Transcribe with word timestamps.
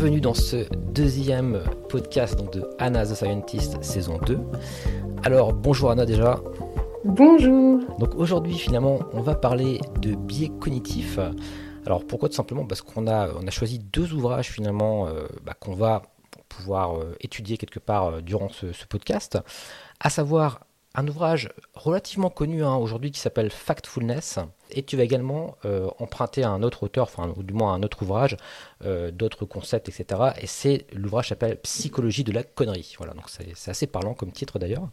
bienvenue 0.00 0.22
dans 0.22 0.32
ce 0.32 0.66
deuxième 0.94 1.62
podcast 1.90 2.34
donc, 2.34 2.54
de 2.54 2.66
Anna 2.78 3.04
the 3.04 3.14
Scientist 3.14 3.82
saison 3.82 4.18
2. 4.24 4.38
Alors 5.24 5.52
bonjour 5.52 5.90
Anna 5.90 6.06
déjà. 6.06 6.40
Bonjour. 7.04 7.82
Donc 7.98 8.14
aujourd'hui 8.14 8.56
finalement 8.56 9.00
on 9.12 9.20
va 9.20 9.34
parler 9.34 9.78
de 10.00 10.14
biais 10.14 10.50
cognitifs. 10.58 11.18
Alors 11.84 12.06
pourquoi 12.06 12.30
tout 12.30 12.34
simplement? 12.34 12.64
Parce 12.64 12.80
qu'on 12.80 13.06
a, 13.08 13.28
on 13.34 13.46
a 13.46 13.50
choisi 13.50 13.78
deux 13.78 14.14
ouvrages 14.14 14.48
finalement 14.48 15.06
euh, 15.06 15.26
bah, 15.44 15.52
qu'on 15.52 15.74
va 15.74 16.00
pouvoir 16.48 16.96
euh, 16.96 17.14
étudier 17.20 17.58
quelque 17.58 17.78
part 17.78 18.06
euh, 18.06 18.20
durant 18.22 18.48
ce, 18.48 18.72
ce 18.72 18.86
podcast, 18.86 19.38
à 20.00 20.08
savoir 20.08 20.60
un 20.94 21.06
ouvrage 21.08 21.50
relativement 21.74 22.30
connu 22.30 22.64
hein, 22.64 22.76
aujourd'hui 22.76 23.10
qui 23.10 23.20
s'appelle 23.20 23.50
Factfulness. 23.50 24.38
Et 24.72 24.82
tu 24.82 24.96
vas 24.96 25.04
également 25.04 25.56
euh, 25.64 25.88
emprunter 25.98 26.42
à 26.42 26.50
un 26.50 26.62
autre 26.62 26.84
auteur, 26.84 27.04
enfin, 27.04 27.32
ou 27.36 27.42
du 27.42 27.52
moins 27.52 27.72
à 27.72 27.76
un 27.76 27.82
autre 27.82 28.02
ouvrage, 28.02 28.36
euh, 28.84 29.10
d'autres 29.10 29.44
concepts, 29.44 29.88
etc. 29.88 30.32
Et 30.40 30.46
c'est 30.46 30.86
l'ouvrage 30.92 31.28
s'appelle 31.28 31.56
Psychologie 31.58 32.24
de 32.24 32.32
la 32.32 32.42
connerie. 32.42 32.94
Voilà, 32.98 33.14
donc 33.14 33.24
c'est 33.28 33.70
assez 33.70 33.86
parlant 33.86 34.14
comme 34.14 34.32
titre 34.32 34.58
d'ailleurs. 34.58 34.88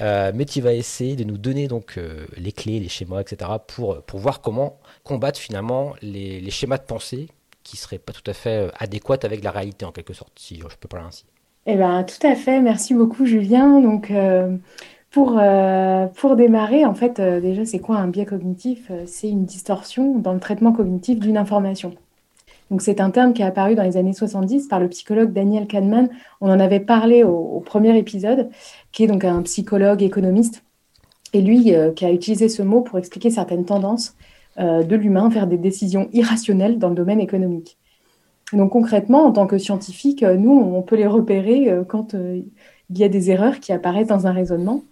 Euh, 0.00 0.32
mais 0.34 0.44
tu 0.44 0.60
vas 0.60 0.72
essayer 0.72 1.16
de 1.16 1.24
nous 1.24 1.38
donner 1.38 1.68
donc 1.68 1.98
les 2.36 2.52
clés, 2.52 2.80
les 2.80 2.88
schémas, 2.88 3.20
etc. 3.20 3.50
pour, 3.66 4.02
pour 4.02 4.20
voir 4.20 4.40
comment 4.40 4.78
combattre 5.04 5.38
finalement 5.38 5.94
les, 6.02 6.40
les 6.40 6.50
schémas 6.50 6.78
de 6.78 6.84
pensée 6.84 7.28
qui 7.62 7.76
seraient 7.76 7.98
pas 7.98 8.12
tout 8.12 8.28
à 8.30 8.34
fait 8.34 8.70
adéquats 8.78 9.18
avec 9.22 9.44
la 9.44 9.50
réalité 9.50 9.84
en 9.84 9.92
quelque 9.92 10.14
sorte, 10.14 10.32
si 10.36 10.58
je 10.58 10.76
peux 10.80 10.88
parler 10.88 11.06
ainsi. 11.06 11.24
Eh 11.66 11.76
bien, 11.76 12.02
tout 12.04 12.26
à 12.26 12.34
fait. 12.34 12.60
Merci 12.62 12.94
beaucoup, 12.94 13.26
Julien. 13.26 13.80
Donc, 13.80 14.10
pour, 15.18 15.36
euh, 15.36 16.06
pour 16.06 16.36
démarrer, 16.36 16.84
en 16.84 16.94
fait, 16.94 17.18
euh, 17.18 17.40
déjà, 17.40 17.64
c'est 17.64 17.80
quoi 17.80 17.96
un 17.96 18.06
biais 18.06 18.24
cognitif? 18.24 18.86
Euh, 18.92 19.02
C'est 19.04 19.28
une 19.28 19.46
distorsion 19.46 20.16
dans 20.16 20.32
le 20.32 20.38
traitement 20.38 20.72
cognitif 20.72 21.18
d'une 21.18 21.36
information. 21.36 21.92
Donc, 22.70 22.82
c'est 22.82 23.00
un 23.00 23.10
terme 23.10 23.32
qui 23.32 23.42
est 23.42 23.44
apparu 23.44 23.74
dans 23.74 23.82
les 23.82 23.96
années 23.96 24.12
70 24.12 24.68
par 24.68 24.78
le 24.78 24.86
psychologue 24.86 25.32
Daniel 25.32 25.66
Kahneman. 25.66 26.08
On 26.40 26.48
en 26.48 26.60
avait 26.60 26.78
parlé 26.78 27.24
au, 27.24 27.60
premier 27.66 27.98
épisode, 27.98 28.48
qui 28.92 29.02
est 29.02 29.06
donc 29.08 29.24
un 29.24 29.42
psychologue 29.42 30.04
économiste. 30.04 30.62
Et 31.32 31.42
lui, 31.42 31.74
qui 31.96 32.04
a 32.04 32.12
utilisé 32.12 32.48
ce 32.48 32.62
mot 32.62 32.82
pour 32.82 32.96
expliquer 32.98 33.30
certaines 33.30 33.64
tendances 33.64 34.14
de 34.58 34.96
l'humain 34.96 35.28
vers 35.28 35.48
des 35.48 35.58
décisions 35.58 36.08
irrationnelles 36.12 36.78
dans 36.78 36.90
le 36.90 36.94
domaine 36.94 37.20
économique. 37.20 37.76
Donc 38.52 38.70
concrètement, 38.70 39.24
en 39.24 39.32
tant 39.32 39.46
que 39.46 39.58
scientifique, 39.58 40.22
nous, 40.22 40.52
on 40.52 40.80
peut 40.82 40.96
les 40.96 41.06
repérer 41.06 41.70
quand 41.88 42.14
il 42.90 42.98
y 42.98 43.04
a 43.04 43.08
des 43.08 43.30
erreurs 43.30 43.60
qui 43.60 43.72
apparaissent 43.72 44.08
dans 44.08 44.26
un 44.26 44.32
raisonnement. 44.32 44.82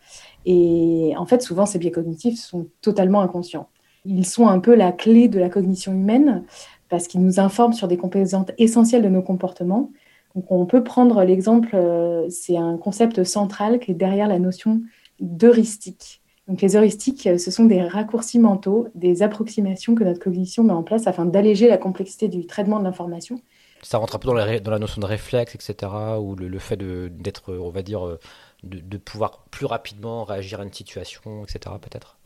Et 0.47 1.13
en 1.19 1.27
fait, 1.27 1.43
souvent, 1.43 1.67
ces 1.67 1.79
biais 1.79 1.91
cognitifs 1.91 2.39
sont 2.39 2.69
totalement 2.81 3.21
inconscients. 3.21 3.69
Ils 4.05 4.25
sont 4.25 4.47
un 4.47 4.61
peu 4.61 4.75
la 4.75 4.93
clé 4.93 5.29
de 5.29 5.41
la 5.41 5.51
cognition 5.51 5.93
humaine 5.93 6.45
parce 6.89 7.09
qu'ils 7.09 7.21
nous 7.21 7.41
informent 7.41 7.73
sur 7.73 7.89
des 7.89 7.97
composantes 7.97 8.53
essentielles 8.57 9.03
de 9.03 9.09
nos 9.09 9.23
comportements. 9.23 9.91
Donc, 10.37 10.53
on 10.53 10.65
peut 10.65 10.85
prendre 10.85 11.25
l'exemple, 11.25 11.71
euh, 11.75 12.29
c'est 12.31 12.57
un 12.57 12.77
concept 12.77 13.25
central 13.25 13.81
qui 13.81 13.91
est 13.91 13.95
derrière 13.95 14.29
la 14.29 14.39
notion 14.39 14.83
d'heuristique. 15.19 16.23
Donc, 16.47 16.63
les 16.63 16.77
heuristiques, 16.77 17.29
ce 17.39 17.51
sont 17.51 17.65
des 17.65 17.83
raccourcis 17.83 18.39
mentaux, 18.39 18.87
des 18.95 19.23
approximations 19.23 19.97
que 19.97 20.05
notre 20.05 20.21
cognition 20.21 20.63
met 20.63 20.73
en 20.73 20.85
place 20.85 21.09
afin 21.09 21.25
d'alléger 21.25 21.69
la 21.69 21.79
complexité 21.79 22.29
du 22.29 22.47
traitement 22.47 22.79
de 22.79 22.85
l'information 22.85 23.41
ça 23.83 23.99
rentre 23.99 24.17
un 24.17 24.19
peu 24.19 24.27
dans 24.27 24.35
la, 24.35 24.79
notion 24.79 25.01
de 25.01 25.07
réflexe, 25.07 25.55
etc., 25.55 25.93
ou 26.21 26.35
le, 26.35 26.49
le 26.49 26.59
fait 26.59 26.77
d'être, 26.77 27.55
on 27.57 27.71
va 27.71 27.83
dire, 27.83 28.07
euh, 28.07 28.19
de, 28.67 28.97
pouvoir 28.99 29.45
plus 29.51 29.67
rapidement 29.67 30.25
réagir 30.25 30.61
à 30.61 30.65
une 30.65 30.73
situation, 30.73 31.45
etc., 31.45 31.75
peut-être 31.81 32.19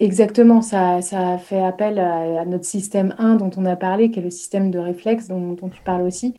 Exactement, 0.00 0.62
ça, 0.62 1.02
ça 1.02 1.38
fait 1.38 1.60
appel 1.60 1.98
à, 1.98 2.44
notre 2.44 2.64
système 2.64 3.16
1 3.18 3.34
dont 3.34 3.50
on 3.56 3.66
a 3.66 3.74
parlé, 3.74 4.10
qui 4.10 4.20
est 4.20 4.22
le 4.22 4.30
système 4.30 4.70
de 4.70 4.78
réflexe 4.78 5.26
dont, 5.26 5.56
tu 5.56 5.82
parles 5.82 6.02
aussi. 6.02 6.34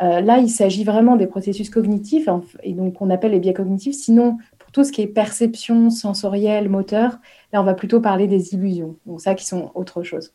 Euh, 0.00 0.20
là, 0.20 0.38
il 0.38 0.48
s'agit 0.48 0.84
vraiment 0.84 1.16
des 1.16 1.26
processus 1.26 1.70
cognitifs, 1.70 2.28
et 2.62 2.72
donc 2.72 2.94
qu'on 2.94 3.10
appelle 3.10 3.32
les 3.32 3.40
biais 3.40 3.52
cognitifs. 3.52 3.96
Sinon, 3.96 4.38
pour 4.58 4.70
tout 4.70 4.84
ce 4.84 4.92
qui 4.92 5.02
est 5.02 5.06
perception 5.08 5.90
sensorielle, 5.90 6.68
moteur, 6.68 7.18
là, 7.52 7.60
on 7.60 7.64
va 7.64 7.74
plutôt 7.74 8.00
parler 8.00 8.28
des 8.28 8.54
illusions, 8.54 8.94
donc 9.06 9.20
ça 9.20 9.34
qui 9.34 9.44
sont 9.44 9.72
autre 9.74 10.04
chose. 10.04 10.32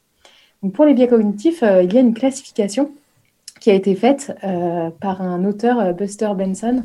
Donc 0.62 0.74
pour 0.74 0.84
les 0.84 0.94
biais 0.94 1.08
cognitifs, 1.08 1.64
euh, 1.64 1.84
il 1.84 1.94
y 1.94 1.98
a 1.98 2.02
une 2.02 2.14
classification 2.14 2.92
qui 3.62 3.72
a 3.72 3.74
été 3.74 3.96
faite 3.96 4.36
euh, 4.44 4.90
par 5.00 5.22
un 5.22 5.46
auteur, 5.46 5.94
Buster 5.94 6.32
Benson, 6.36 6.84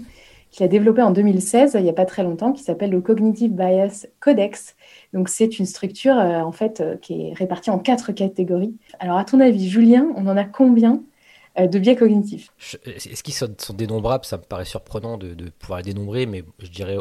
qui 0.54 0.62
a 0.62 0.68
développé 0.68 1.02
en 1.02 1.10
2016, 1.10 1.72
il 1.74 1.82
n'y 1.82 1.90
a 1.90 1.94
pas 1.94 2.04
très 2.04 2.22
longtemps, 2.22 2.52
qui 2.52 2.62
s'appelle 2.62 2.90
le 2.90 3.00
Cognitive 3.00 3.52
Bias 3.52 4.06
Codex. 4.20 4.76
Donc, 5.12 5.28
c'est 5.28 5.58
une 5.58 5.66
structure, 5.66 6.16
euh, 6.16 6.42
en 6.42 6.52
fait, 6.52 6.82
qui 7.02 7.28
est 7.28 7.34
répartie 7.34 7.70
en 7.70 7.78
quatre 7.78 8.12
catégories. 8.12 8.76
Alors, 9.00 9.18
à 9.18 9.24
ton 9.24 9.40
avis, 9.40 9.68
Julien, 9.68 10.06
on 10.16 10.26
en 10.28 10.36
a 10.36 10.44
combien 10.44 11.02
de 11.58 11.78
biais 11.78 11.94
cognitifs? 11.94 12.52
Est-ce 12.84 13.22
qu'ils 13.22 13.34
sont, 13.34 13.48
dénombrables? 13.74 14.24
Ça 14.24 14.36
me 14.36 14.42
paraît 14.42 14.64
surprenant 14.64 15.18
de, 15.18 15.34
de 15.34 15.50
pouvoir 15.50 15.80
les 15.80 15.92
dénombrer, 15.92 16.26
mais 16.26 16.42
je 16.58 16.68
dirais 16.68 16.98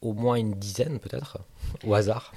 au 0.00 0.12
moins 0.12 0.36
une 0.36 0.52
dizaine 0.52 0.98
peut-être 0.98 1.38
au 1.86 1.94
hasard 1.94 2.32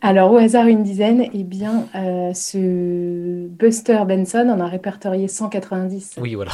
Alors 0.00 0.32
au 0.32 0.36
hasard 0.36 0.66
une 0.66 0.82
dizaine, 0.82 1.28
eh 1.32 1.44
bien 1.44 1.86
euh, 1.94 2.32
ce 2.34 3.48
Buster 3.48 4.02
Benson 4.06 4.48
en 4.48 4.60
a 4.60 4.66
répertorié 4.66 5.28
190. 5.28 6.16
Oui 6.20 6.34
voilà. 6.34 6.52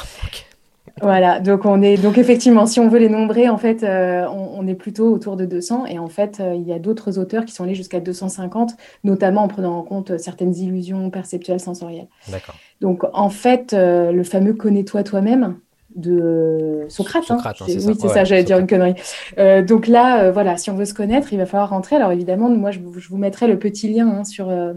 Voilà, 1.03 1.41
donc 1.41 1.67
on 1.67 1.83
est 1.83 1.97
donc 1.97 2.17
effectivement 2.17 2.65
si 2.65 2.81
on 2.81 2.89
veut 2.89 2.99
les 2.99 3.11
nombrer 3.11 3.51
en 3.51 3.59
fait 3.59 3.83
euh, 3.83 4.27
on, 4.29 4.67
est 4.67 4.75
plutôt 4.75 5.13
autour 5.13 5.37
de 5.37 5.45
200 5.45 5.85
et 5.87 5.99
en 5.99 6.09
fait 6.09 6.41
euh, 6.41 6.55
il 6.55 6.67
y 6.67 6.73
a 6.73 6.79
d'autres 6.79 7.19
auteurs 7.19 7.45
qui 7.45 7.53
sont 7.53 7.65
allés 7.65 7.75
jusqu'à 7.75 8.01
250 8.01 8.77
notamment 9.05 9.43
en 9.43 9.49
prenant 9.49 9.77
en 9.77 9.83
compte 9.83 10.17
certaines 10.17 10.55
illusions 10.55 11.11
perceptuelles 11.11 11.61
sensorielles. 11.61 12.09
D'accord. 12.29 12.55
Donc 12.81 13.05
en 13.13 13.29
fait 13.29 13.75
le 13.75 14.23
fameux 14.23 14.55
connais-toi 14.55 15.03
toi-même 15.03 15.59
de 15.97 16.85
Socrate. 16.89 17.25
Hein. 17.31 17.37
Socrate 17.37 17.63
hein, 17.63 17.65
oui, 17.69 17.97
c'est 17.99 18.09
ça, 18.09 18.25
j'allais 18.25 18.45
dire 18.45 18.59
une 18.59 18.67
connerie. 18.67 18.95
Euh, 19.39 19.63
donc 19.63 19.89
là, 19.89 20.23
euh, 20.23 20.33
voilà, 20.33 20.57
si 20.57 20.71
on 20.71 20.77
veut 20.77 20.85
se 20.85 20.95
connaître, 20.95 21.33
il 21.33 21.39
va 21.39 21.47
falloir 21.47 21.71
rentrer. 21.71 21.97
Alors 21.97 22.13
évidemment, 22.13 22.49
moi, 22.51 22.71
je, 22.71 22.81
vous 22.81 23.17
mettrai 23.17 23.49
le 23.49 23.59
petit 23.59 23.93
lien 23.93 24.09
hein, 24.09 24.25
sur, 24.25 24.51
euh, 24.51 24.75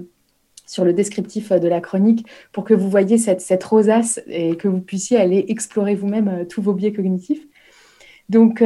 sur 0.69 0.85
le 0.85 0.93
descriptif 0.93 1.51
de 1.51 1.67
la 1.67 1.81
chronique 1.81 2.25
pour 2.51 2.63
que 2.63 2.73
vous 2.73 2.89
voyez 2.89 3.17
cette, 3.17 3.41
cette 3.41 3.63
rosace 3.63 4.21
et 4.27 4.55
que 4.55 4.67
vous 4.67 4.81
puissiez 4.81 5.17
aller 5.17 5.45
explorer 5.47 5.95
vous-même 5.95 6.45
tous 6.47 6.61
vos 6.61 6.73
biais 6.73 6.93
cognitifs. 6.93 7.45
Donc, 8.29 8.63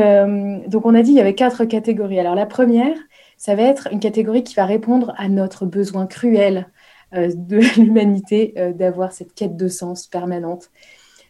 donc, 0.68 0.86
on 0.86 0.94
a 0.94 1.02
dit 1.02 1.12
il 1.12 1.18
y 1.18 1.22
avait 1.22 1.36
quatre 1.36 1.64
catégories. 1.64 2.20
Alors 2.20 2.36
la 2.36 2.46
première, 2.46 2.98
ça 3.38 3.56
va 3.56 3.64
être 3.64 3.88
une 3.92 4.02
catégorie 4.02 4.44
qui 4.44 4.56
va 4.56 4.66
répondre 4.66 5.14
à 5.18 5.30
notre 5.30 5.66
besoin 5.66 6.06
cruel 6.06 6.68
de 7.14 7.60
l'humanité 7.82 8.54
d'avoir 8.76 9.14
cette 9.14 9.34
quête 9.34 9.56
de 9.56 9.70
sens 9.70 10.08
permanente 10.08 10.70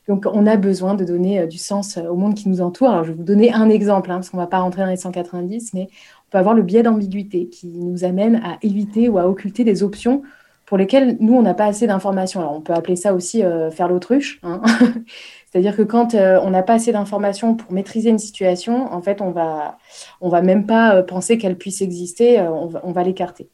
donc, 0.08 0.26
on 0.32 0.46
a 0.48 0.58
besoin 0.58 0.96
de 0.96 1.06
donner 1.06 1.40
euh, 1.40 1.48
du 1.48 1.58
sens 1.58 1.98
euh, 1.98 2.08
au 2.08 2.16
monde 2.16 2.36
qui 2.36 2.50
nous 2.50 2.62
entoure. 2.62 2.90
Alors, 2.90 3.04
je 3.06 3.12
vais 3.12 3.18
vous 3.18 3.24
donner 3.24 3.54
un 3.54 3.70
exemple, 3.70 4.12
hein, 4.12 4.16
parce 4.16 4.30
qu'on 4.30 4.38
ne 4.38 4.44
va 4.44 4.48
pas 4.48 4.60
rentrer 4.60 4.82
dans 4.82 4.90
les 4.90 4.98
190, 4.98 5.74
mais 5.74 5.88
on 6.28 6.32
peut 6.32 6.38
avoir 6.38 6.54
le 6.56 6.62
biais 6.62 6.84
d'ambiguïté 6.84 7.48
qui 7.48 7.68
nous 7.68 8.04
amène 8.04 8.42
à 8.44 8.58
éviter 8.62 9.08
ou 9.08 9.18
à 9.18 9.28
occulter 9.28 9.64
des 9.64 9.82
options 9.82 10.24
pour 10.66 10.78
lesquelles 10.78 11.18
nous, 11.20 11.34
on 11.34 11.42
n'a 11.42 11.54
pas 11.54 11.66
assez 11.66 11.88
d'informations. 11.88 12.40
Alors, 12.40 12.54
on 12.54 12.62
peut 12.62 12.74
appeler 12.74 12.96
ça 12.96 13.14
aussi 13.14 13.44
euh, 13.44 13.70
faire 13.70 13.88
l'autruche. 13.88 14.40
Hein. 14.44 14.62
C'est-à-dire 15.52 15.76
que 15.76 15.84
quand 15.84 16.16
on 16.16 16.50
n'a 16.50 16.64
pas 16.64 16.74
assez 16.74 16.92
d'informations 16.92 17.54
pour 17.54 17.72
maîtriser 17.72 18.10
une 18.10 18.18
situation, 18.18 18.92
en 18.92 19.04
fait, 19.04 19.22
on 19.22 19.30
va, 19.30 19.78
on 20.20 20.30
va 20.30 20.42
même 20.42 20.66
pas 20.66 21.04
penser 21.04 21.38
qu'elle 21.38 21.60
puisse 21.60 21.84
exister, 21.84 22.42
on 22.42 22.66
va, 22.66 22.82
va 22.84 23.04
l'écarter. 23.04 23.50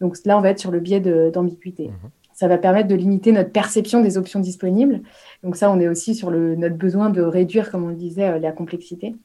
Donc 0.00 0.16
là, 0.24 0.38
on 0.38 0.40
va 0.40 0.48
être 0.48 0.58
sur 0.58 0.70
le 0.70 0.80
biais 0.80 1.00
d'ambiguïté. 1.00 1.88
Mmh 1.88 2.08
ça 2.36 2.48
va 2.48 2.58
permettre 2.58 2.88
de 2.88 2.94
limiter 2.94 3.32
notre 3.32 3.50
perception 3.50 4.02
des 4.02 4.18
options 4.18 4.40
disponibles. 4.40 5.00
Donc 5.42 5.56
ça, 5.56 5.70
on 5.70 5.80
est 5.80 5.88
aussi 5.88 6.14
sur 6.14 6.30
le, 6.30 6.54
notre 6.54 6.76
besoin 6.76 7.08
de 7.08 7.22
réduire, 7.22 7.70
comme 7.70 7.84
on 7.84 7.88
le 7.88 7.96
disait, 7.96 8.28
euh, 8.28 8.38
la 8.38 8.52
complexité. 8.52 9.16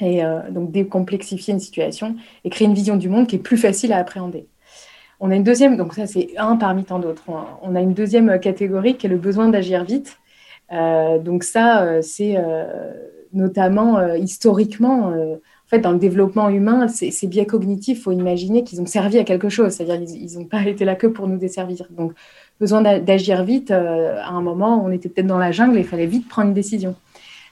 Et 0.00 0.24
euh, 0.24 0.50
donc 0.50 0.72
décomplexifier 0.72 1.54
une 1.54 1.60
situation 1.60 2.16
et 2.42 2.50
créer 2.50 2.66
une 2.66 2.74
vision 2.74 2.96
du 2.96 3.08
monde 3.08 3.28
qui 3.28 3.36
est 3.36 3.38
plus 3.38 3.56
facile 3.56 3.92
à 3.92 3.98
appréhender. 3.98 4.48
On 5.24 5.30
a 5.30 5.36
une 5.36 5.44
deuxième, 5.44 5.76
donc 5.76 5.94
ça 5.94 6.06
c'est 6.06 6.28
un 6.36 6.56
parmi 6.56 6.84
tant 6.84 6.98
d'autres. 6.98 7.22
On 7.62 7.74
a 7.74 7.80
une 7.80 7.94
deuxième 7.94 8.38
catégorie 8.40 8.96
qui 8.96 9.06
est 9.06 9.10
le 9.10 9.16
besoin 9.16 9.48
d'agir 9.48 9.84
vite. 9.84 10.18
Euh, 10.72 11.18
donc 11.18 11.44
ça, 11.44 12.02
c'est 12.02 12.36
notamment 13.32 14.14
historiquement 14.14 15.14
fait, 15.72 15.80
dans 15.80 15.92
le 15.92 15.98
développement 15.98 16.50
humain, 16.50 16.86
ces, 16.88 17.26
biais 17.26 17.46
cognitifs, 17.46 17.98
il 17.98 18.02
faut 18.02 18.12
imaginer 18.12 18.62
qu'ils 18.62 18.80
ont 18.82 18.86
servi 18.86 19.18
à 19.18 19.24
quelque 19.24 19.48
chose. 19.48 19.72
C'est-à-dire 19.72 20.06
qu'ils 20.06 20.38
n'ont 20.38 20.44
pas 20.44 20.62
été 20.66 20.84
là 20.84 20.94
que 20.94 21.06
pour 21.06 21.26
nous 21.26 21.38
desservir. 21.38 21.86
Donc, 21.90 22.12
besoin 22.60 22.82
d'agir 22.82 23.42
vite. 23.42 23.70
Euh, 23.70 24.20
à 24.22 24.30
un 24.30 24.42
moment, 24.42 24.84
on 24.84 24.90
était 24.90 25.08
peut-être 25.08 25.26
dans 25.26 25.38
la 25.38 25.50
jungle 25.50 25.78
et 25.78 25.80
il 25.80 25.86
fallait 25.86 26.06
vite 26.06 26.28
prendre 26.28 26.48
une 26.48 26.54
décision. 26.54 26.94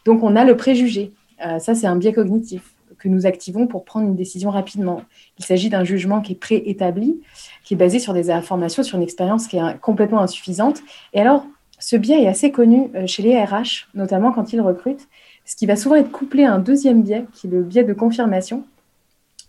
Donc, 0.05 0.23
on 0.23 0.37
a 0.37 0.45
le 0.45 0.57
préjugé. 0.57 1.13
Euh, 1.47 1.59
ça, 1.59 1.75
c'est 1.75 1.87
un 1.87 1.97
biais 1.97 2.13
cognitif 2.13 2.75
que 3.01 3.09
nous 3.09 3.27
activons 3.27 3.67
pour 3.67 3.85
prendre 3.85 4.07
une 4.07 4.15
décision 4.15 4.51
rapidement. 4.51 5.03
Il 5.39 5.45
s'agit 5.45 5.71
d'un 5.71 5.85
jugement 5.85 6.21
qui 6.21 6.33
est 6.33 6.37
préétabli, 6.37 7.21
qui 7.65 7.75
est 7.75 7.77
basé 7.77 7.99
sur 7.99 8.13
des 8.13 8.31
informations, 8.31 8.83
sur 8.83 8.97
une 8.97 9.03
expérience 9.03 9.49
qui 9.49 9.57
est 9.57 9.81
complètement 9.81 10.21
insuffisante. 10.21 10.81
Et 11.13 11.21
alors, 11.21 11.47
ce 11.81 11.97
biais 11.97 12.23
est 12.23 12.29
assez 12.29 12.53
connu 12.53 12.91
euh, 12.95 13.07
chez 13.07 13.23
les 13.23 13.43
RH, 13.43 13.89
notamment 13.95 14.33
quand 14.33 14.53
ils 14.53 14.61
recrutent 14.61 15.09
ce 15.45 15.57
qui 15.57 15.67
va 15.67 15.75
souvent 15.75 15.97
être 15.97 16.13
couplé 16.13 16.45
à 16.45 16.53
un 16.53 16.59
deuxième 16.61 17.03
biais, 17.03 17.25
qui 17.33 17.49
est 17.49 17.51
le 17.51 17.63
biais 17.63 17.83
de 17.83 17.93
confirmation. 17.93 18.65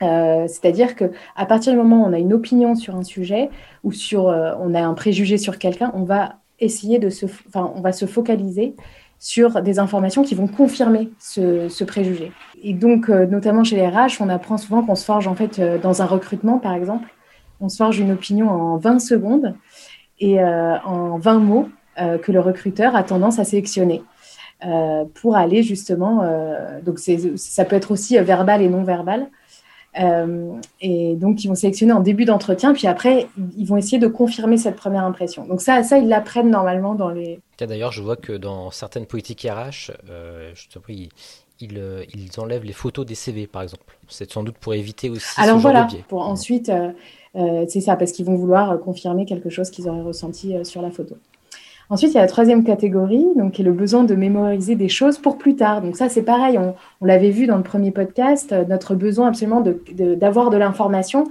Euh, 0.01 0.47
c'est-à-dire 0.47 0.95
que 0.95 1.11
à 1.35 1.45
partir 1.45 1.73
du 1.73 1.77
moment 1.77 2.03
où 2.03 2.07
on 2.07 2.13
a 2.13 2.17
une 2.17 2.33
opinion 2.33 2.73
sur 2.73 2.95
un 2.95 3.03
sujet 3.03 3.51
ou 3.83 3.91
sur, 3.91 4.29
euh, 4.29 4.53
on 4.59 4.73
a 4.73 4.81
un 4.81 4.95
préjugé 4.95 5.37
sur 5.37 5.59
quelqu'un, 5.59 5.91
on 5.93 6.03
va 6.03 6.37
essayer 6.59 6.97
de 6.97 7.09
se, 7.09 7.27
on 7.53 7.81
va 7.81 7.91
se 7.91 8.05
focaliser 8.05 8.75
sur 9.23 9.61
des 9.61 9.77
informations 9.77 10.23
qui 10.23 10.33
vont 10.33 10.47
confirmer 10.47 11.11
ce, 11.19 11.83
préjugé. 11.83 12.31
Et 12.63 12.73
donc, 12.73 13.07
notamment 13.07 13.63
chez 13.63 13.75
les 13.75 13.87
RH, 13.87 14.19
on 14.19 14.29
apprend 14.29 14.57
souvent 14.57 14.81
qu'on 14.83 14.95
se 14.95 15.05
forge 15.05 15.27
en 15.27 15.35
fait 15.35 15.61
dans 15.79 16.01
un 16.01 16.05
recrutement, 16.05 16.57
par 16.57 16.73
exemple, 16.73 17.07
on 17.59 17.69
se 17.69 17.77
forge 17.77 17.99
une 17.99 18.11
opinion 18.11 18.49
en 18.49 18.77
20 18.77 18.97
secondes 18.97 19.53
et 20.19 20.43
en 20.43 21.19
20 21.19 21.39
mots 21.39 21.69
que 21.97 22.31
le 22.31 22.39
recruteur 22.39 22.95
a 22.95 23.03
tendance 23.03 23.37
à 23.37 23.43
sélectionner. 23.43 24.01
Euh, 24.63 25.05
pour 25.15 25.35
aller 25.35 25.63
justement, 25.63 26.21
euh, 26.21 26.81
donc 26.81 26.99
ça 26.99 27.65
peut 27.65 27.75
être 27.75 27.89
aussi 27.89 28.19
euh, 28.19 28.21
verbal 28.21 28.61
et 28.61 28.69
non 28.69 28.83
verbal. 28.83 29.27
Et 29.93 31.15
donc, 31.15 31.43
ils 31.43 31.47
vont 31.47 31.55
sélectionner 31.55 31.93
en 31.93 31.99
début 31.99 32.25
d'entretien, 32.25 32.73
puis 32.73 32.87
après, 32.87 33.27
ils 33.57 33.65
vont 33.65 33.77
essayer 33.77 33.99
de 33.99 34.07
confirmer 34.07 34.57
cette 34.57 34.75
première 34.75 35.03
impression. 35.03 35.45
Donc 35.45 35.61
ça, 35.61 35.83
ça 35.83 35.97
ils 35.97 36.07
l'apprennent 36.07 36.49
normalement 36.49 36.95
dans 36.95 37.09
les... 37.09 37.39
D'ailleurs, 37.59 37.91
je 37.91 38.01
vois 38.01 38.15
que 38.15 38.33
dans 38.33 38.71
certaines 38.71 39.05
politiques 39.05 39.47
RH, 39.49 39.91
ils, 40.89 41.09
ils, 41.59 42.39
enlèvent 42.39 42.63
les 42.63 42.73
photos 42.73 43.05
des 43.05 43.15
CV, 43.15 43.47
par 43.47 43.61
exemple. 43.61 43.97
C'est 44.07 44.31
sans 44.31 44.43
doute 44.43 44.57
pour 44.57 44.73
éviter 44.73 45.09
aussi 45.09 45.39
Alors 45.39 45.57
ce 45.57 45.61
voilà, 45.61 45.81
genre 45.81 45.89
de 45.89 45.93
biais. 45.95 46.05
pour 46.07 46.21
ensuite, 46.21 46.71
c'est 47.35 47.81
ça, 47.81 47.95
parce 47.97 48.11
qu'ils 48.13 48.25
vont 48.25 48.35
vouloir 48.35 48.79
confirmer 48.79 49.25
quelque 49.25 49.49
chose 49.49 49.69
qu'ils 49.69 49.87
auraient 49.89 50.01
ressenti 50.01 50.53
sur 50.63 50.81
la 50.81 50.89
photo. 50.89 51.17
Ensuite, 51.91 52.13
il 52.13 52.15
y 52.15 52.19
a 52.19 52.21
la 52.21 52.27
troisième 52.27 52.63
catégorie, 52.63 53.27
donc, 53.35 53.51
qui 53.51 53.63
est 53.63 53.65
le 53.65 53.73
besoin 53.73 54.05
de 54.05 54.15
mémoriser 54.15 54.75
des 54.75 54.87
choses 54.87 55.17
pour 55.17 55.37
plus 55.37 55.57
tard. 55.57 55.81
Donc 55.81 55.97
ça, 55.97 56.07
c'est 56.07 56.21
pareil, 56.21 56.57
on, 56.57 56.73
l'avait 57.05 57.31
vu 57.31 57.47
dans 57.47 57.57
le 57.57 57.63
premier 57.63 57.91
podcast, 57.91 58.53
euh, 58.53 58.63
notre 58.63 58.95
besoin 58.95 59.27
absolument 59.27 59.61
d'avoir 59.91 60.51
de, 60.51 60.57
l'information 60.57 61.25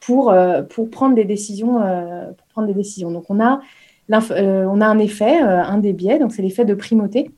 pour, 0.00 0.30
euh, 0.30 0.62
pour, 0.62 0.88
prendre 0.88 1.16
des 1.16 1.24
décisions, 1.24 1.82
euh, 1.82 2.26
pour 2.26 2.46
prendre 2.46 2.68
des 2.68 2.74
décisions. 2.74 3.10
Donc 3.10 3.24
on 3.28 3.40
a, 3.40 3.60
on 4.08 4.80
a 4.80 4.86
un 4.86 4.98
effet, 5.00 5.36
un 5.40 5.78
des 5.78 5.92
biais, 5.92 6.20
donc 6.20 6.30
c'est 6.30 6.42
l'effet 6.42 6.64
de 6.64 6.74
primauté, 6.74 7.32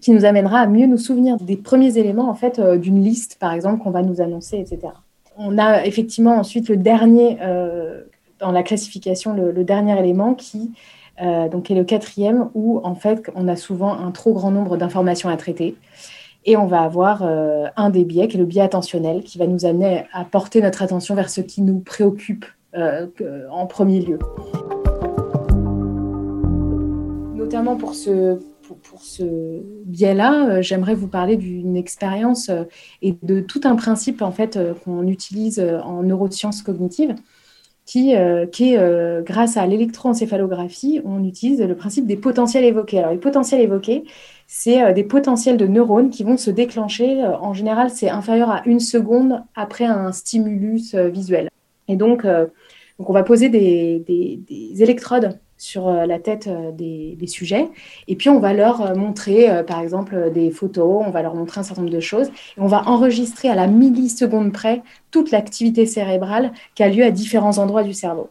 qui 0.00 0.10
nous 0.10 0.24
amènera 0.24 0.58
à 0.58 0.66
mieux 0.66 0.88
nous 0.88 0.98
souvenir 0.98 1.36
des 1.36 1.56
premiers 1.56 1.98
éléments 1.98 2.28
en 2.28 2.34
fait 2.34 2.60
d'une 2.80 3.00
liste, 3.00 3.36
par 3.38 3.52
exemple, 3.52 3.80
qu'on 3.80 3.92
va 3.92 4.02
nous 4.02 4.20
annoncer, 4.20 4.58
etc. 4.58 4.92
On 5.36 5.56
a 5.56 5.86
effectivement 5.86 6.34
ensuite 6.34 6.68
le 6.68 6.78
dernier, 6.78 7.36
dans 8.40 8.50
la 8.50 8.64
classification, 8.64 9.34
le 9.34 9.62
dernier 9.62 9.96
élément 10.00 10.34
qui 10.34 10.72
euh, 11.22 11.48
donc 11.48 11.64
qui 11.64 11.72
est 11.72 11.76
le 11.76 11.84
quatrième, 11.84 12.50
où 12.54 12.80
en 12.82 12.94
fait 12.94 13.30
on 13.36 13.46
a 13.46 13.54
souvent 13.54 13.96
un 13.96 14.10
trop 14.10 14.32
grand 14.32 14.50
nombre 14.50 14.76
d'informations 14.76 15.28
à 15.28 15.36
traiter. 15.36 15.76
Et 16.44 16.56
on 16.56 16.66
va 16.66 16.80
avoir 16.80 17.22
euh, 17.22 17.66
un 17.76 17.90
des 17.90 18.04
biais, 18.04 18.26
qui 18.26 18.36
est 18.36 18.40
le 18.40 18.46
biais 18.46 18.62
attentionnel, 18.62 19.22
qui 19.22 19.38
va 19.38 19.46
nous 19.46 19.64
amener 19.64 20.04
à 20.12 20.24
porter 20.24 20.60
notre 20.60 20.82
attention 20.82 21.14
vers 21.14 21.30
ce 21.30 21.40
qui 21.40 21.62
nous 21.62 21.78
préoccupe 21.78 22.44
euh, 22.74 23.06
en 23.50 23.66
premier 23.66 24.00
lieu. 24.00 24.18
Notamment 27.36 27.76
pour 27.76 27.94
ce, 27.94 28.38
biais-là, 29.84 30.60
j'aimerais 30.62 30.94
vous 30.94 31.06
parler 31.06 31.36
d'une 31.36 31.76
expérience 31.76 32.50
et 33.02 33.14
de 33.22 33.40
tout 33.40 33.60
un 33.64 33.76
principe 33.76 34.22
en 34.22 34.32
fait 34.32 34.58
qu'on 34.84 35.06
utilise 35.06 35.60
en 35.84 36.02
neurosciences 36.02 36.62
cognitives 36.62 37.14
qui, 37.84 38.14
euh, 38.16 38.46
qui 38.46 38.74
est, 38.74 38.78
euh, 38.78 39.22
grâce 39.22 39.56
à 39.56 39.66
l'électroencéphalographie, 39.66 41.00
on 41.04 41.24
utilise 41.24 41.60
le 41.60 41.74
principe 41.74 42.06
des 42.06 42.16
potentiels 42.16 42.64
évoqués. 42.64 42.98
Alors, 42.98 43.10
les 43.10 43.18
potentiels 43.18 43.60
évoqués, 43.60 44.04
c'est 44.46 44.82
euh, 44.82 44.92
des 44.92 45.04
potentiels 45.04 45.56
de 45.56 45.66
neurones 45.66 46.10
qui 46.10 46.22
vont 46.24 46.36
se 46.36 46.50
déclencher. 46.50 47.24
en 47.24 47.54
général, 47.54 47.90
c'est 47.90 48.08
inférieur 48.08 48.50
à 48.50 48.62
une 48.66 48.80
seconde 48.80 49.42
après 49.54 49.84
un 49.84 50.12
stimulus 50.12 50.94
visuel. 50.94 51.50
Et 51.88 51.96
donc, 51.96 52.26
on 52.98 53.12
va 53.12 53.22
poser 53.22 53.48
des 53.48 54.74
électrodes 54.78 55.38
sur 55.62 55.86
euh, 55.86 56.06
la 56.06 56.18
tête 56.18 56.48
euh, 56.48 56.72
des, 56.72 57.26
sujets. 57.28 57.70
Et 58.08 58.16
puis, 58.16 58.28
on 58.28 58.40
va 58.40 58.52
leur 58.52 58.80
euh, 58.80 58.94
montrer, 58.96 59.48
par 59.64 59.80
exemple, 59.80 60.30
des 60.34 60.50
photos, 60.50 61.04
on 61.06 61.10
va 61.10 61.22
leur 61.22 61.36
montrer 61.36 61.60
un 61.60 61.62
certain 61.62 61.82
nombre 61.82 61.94
de 61.94 62.00
choses. 62.00 62.28
Et 62.28 62.60
on 62.60 62.66
va 62.66 62.82
enregistrer 62.88 63.48
à 63.48 63.54
la 63.54 63.68
milliseconde 63.68 64.52
près 64.52 64.82
toute 65.12 65.30
l'activité 65.30 65.86
cérébrale 65.86 66.52
qui 66.74 66.82
a 66.82 66.88
lieu 66.88 67.04
à 67.04 67.12
différents 67.12 67.58
endroits 67.58 67.84
du 67.84 67.92
cerveau. 67.92 68.30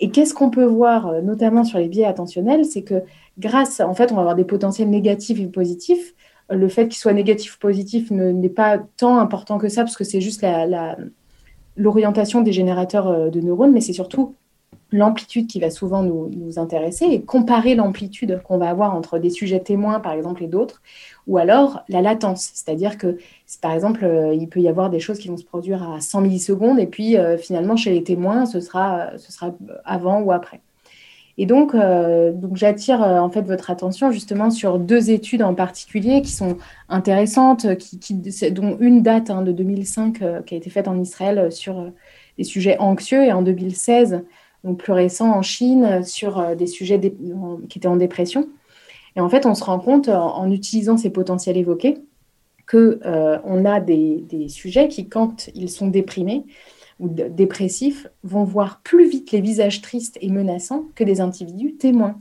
Et 0.00 0.10
qu'est-ce 0.10 0.32
qu'on 0.32 0.50
peut 0.50 0.64
voir, 0.64 1.22
notamment 1.22 1.62
sur 1.62 1.78
les 1.78 1.88
biais 1.88 2.06
attentionnels, 2.06 2.64
c'est 2.64 2.82
que 2.82 3.02
grâce, 3.38 3.80
en 3.80 3.94
fait, 3.94 4.10
on 4.10 4.14
va 4.14 4.22
avoir 4.22 4.34
des 4.34 4.44
potentiels 4.44 4.88
négatifs 4.88 5.38
et 5.38 5.46
positifs. 5.46 6.14
Le 6.50 6.68
fait 6.68 6.88
qu'ils 6.88 6.98
soient 6.98 7.12
négatifs 7.12 7.56
ou 7.56 7.58
positifs 7.58 8.10
n'est 8.10 8.48
pas 8.48 8.78
tant 8.96 9.18
important 9.18 9.58
que 9.58 9.68
ça, 9.68 9.82
parce 9.82 9.96
que 9.96 10.04
c'est 10.04 10.20
juste 10.20 10.44
l'orientation 11.76 12.40
des 12.40 12.52
générateurs 12.52 13.30
de 13.30 13.40
neurones, 13.40 13.72
mais 13.72 13.80
c'est 13.80 13.92
surtout 13.92 14.34
l'amplitude 14.92 15.46
qui 15.46 15.60
va 15.60 15.70
souvent 15.70 16.02
nous, 16.02 16.30
intéresser 16.56 17.06
et 17.06 17.22
comparer 17.22 17.74
l'amplitude 17.74 18.40
qu'on 18.44 18.58
va 18.58 18.68
avoir 18.68 18.94
entre 18.94 19.18
des 19.18 19.30
sujets 19.30 19.60
témoins, 19.60 20.00
par 20.00 20.12
exemple, 20.12 20.42
et 20.42 20.46
d'autres, 20.46 20.82
ou 21.26 21.38
alors 21.38 21.82
la 21.88 22.02
latence, 22.02 22.50
c'est-à-dire 22.54 22.98
que, 22.98 23.18
par 23.60 23.72
exemple, 23.72 24.04
euh, 24.04 24.34
il 24.34 24.48
peut 24.48 24.60
y 24.60 24.68
avoir 24.68 24.90
des 24.90 25.00
choses 25.00 25.18
qui 25.18 25.28
vont 25.28 25.36
se 25.36 25.44
produire 25.44 25.90
à 25.90 26.00
100 26.00 26.20
millisecondes, 26.20 26.78
et 26.78 26.86
puis 26.86 27.16
euh, 27.16 27.36
finalement, 27.38 27.76
chez 27.76 27.90
les 27.90 28.02
témoins, 28.04 28.46
ce 28.46 28.60
sera, 28.60 29.16
ce 29.18 29.32
sera 29.32 29.54
avant 29.84 30.20
ou 30.20 30.32
après. 30.32 30.60
Et 31.38 31.46
donc, 31.46 31.74
euh, 31.74 32.30
donc 32.30 32.56
j'attire 32.56 33.00
en 33.00 33.30
fait 33.30 33.40
votre 33.40 33.70
attention 33.70 34.12
justement 34.12 34.50
sur 34.50 34.78
deux 34.78 35.10
études 35.10 35.42
en 35.42 35.54
particulier 35.54 36.20
qui 36.20 36.30
sont 36.30 36.58
intéressantes, 36.90 37.78
qui, 37.78 38.14
dont 38.50 38.76
une 38.80 39.02
date 39.02 39.30
hein, 39.30 39.40
de 39.40 39.50
2005 39.50 40.44
qui 40.44 40.54
a 40.54 40.58
été 40.58 40.68
faite 40.68 40.88
en 40.88 41.00
Israël 41.00 41.50
sur 41.50 41.90
des 42.36 42.44
sujets 42.44 42.78
anxieux 42.78 43.24
et 43.24 43.32
en 43.32 43.40
2016 43.40 44.22
donc 44.64 44.78
plus 44.78 44.92
récent 44.92 45.30
en 45.32 45.42
Chine, 45.42 46.04
sur 46.04 46.38
euh, 46.38 46.54
des 46.54 46.66
sujets 46.66 47.00
qui 47.68 47.78
étaient 47.78 47.88
en 47.88 47.96
dépression. 47.96 48.48
Et 49.16 49.20
en 49.20 49.28
fait, 49.28 49.46
on 49.46 49.54
se 49.54 49.64
rend 49.64 49.78
compte, 49.78 50.08
en, 50.08 50.50
utilisant 50.50 50.96
ces 50.96 51.10
potentiels 51.10 51.56
évoqués, 51.56 51.98
qu'on 52.70 52.98
euh, 53.04 53.38
on 53.44 53.64
a 53.64 53.80
des, 53.80 54.48
sujets 54.48 54.88
qui, 54.88 55.08
quand 55.08 55.50
ils 55.54 55.68
sont 55.68 55.88
déprimés 55.88 56.44
ou 57.00 57.08
dépressifs, 57.08 58.06
vont 58.22 58.44
voir 58.44 58.80
plus 58.82 59.08
vite 59.08 59.32
les 59.32 59.40
visages 59.40 59.82
tristes 59.82 60.18
et 60.20 60.30
menaçants 60.30 60.86
que 60.94 61.04
des 61.04 61.20
individus 61.20 61.74
témoins. 61.74 62.18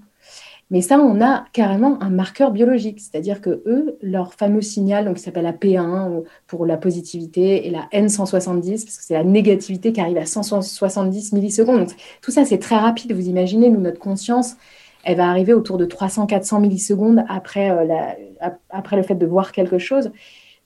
Mais 0.72 0.80
ça, 0.80 0.98
on 1.00 1.22
a 1.22 1.46
carrément 1.52 2.02
un 2.02 2.10
marqueur 2.10 2.52
biologique, 2.52 3.02
c'est-à-dire 3.02 3.42
que 3.42 3.62
eux, 3.66 3.98
leur 4.02 4.34
fameux 4.34 4.62
signal, 4.62 5.04
donc 5.04 5.18
qui 5.18 5.22
s'appelle 5.22 5.44
la 5.44 5.52
P1 5.52 6.24
pour 6.48 6.66
la 6.66 6.78
positivité 6.78 7.68
et 7.68 7.70
la 7.70 7.90
N170 7.92 8.86
parce 8.86 8.98
que 8.98 9.04
c'est 9.04 9.14
la 9.14 9.26
négativité 9.26 9.92
qui 9.92 10.00
arrive 10.00 10.18
à 10.18 10.26
170 10.26 11.34
millisecondes. 11.34 11.90
Tout 12.22 12.32
ça, 12.32 12.46
c'est 12.46 12.58
très 12.58 12.78
rapide. 12.78 13.12
Vous 13.12 13.28
imaginez, 13.28 13.70
nous, 13.70 13.82
notre 13.82 14.00
conscience, 14.00 14.56
elle 15.04 15.18
va 15.18 15.30
arriver 15.30 15.54
autour 15.54 15.78
de 15.78 15.86
300-400 15.86 16.62
millisecondes 16.62 17.26
après, 17.28 17.70
euh, 17.70 18.48
après 18.70 18.96
le 18.96 19.04
fait 19.04 19.16
de 19.16 19.26
voir 19.26 19.52
quelque 19.52 19.78
chose. 19.78 20.12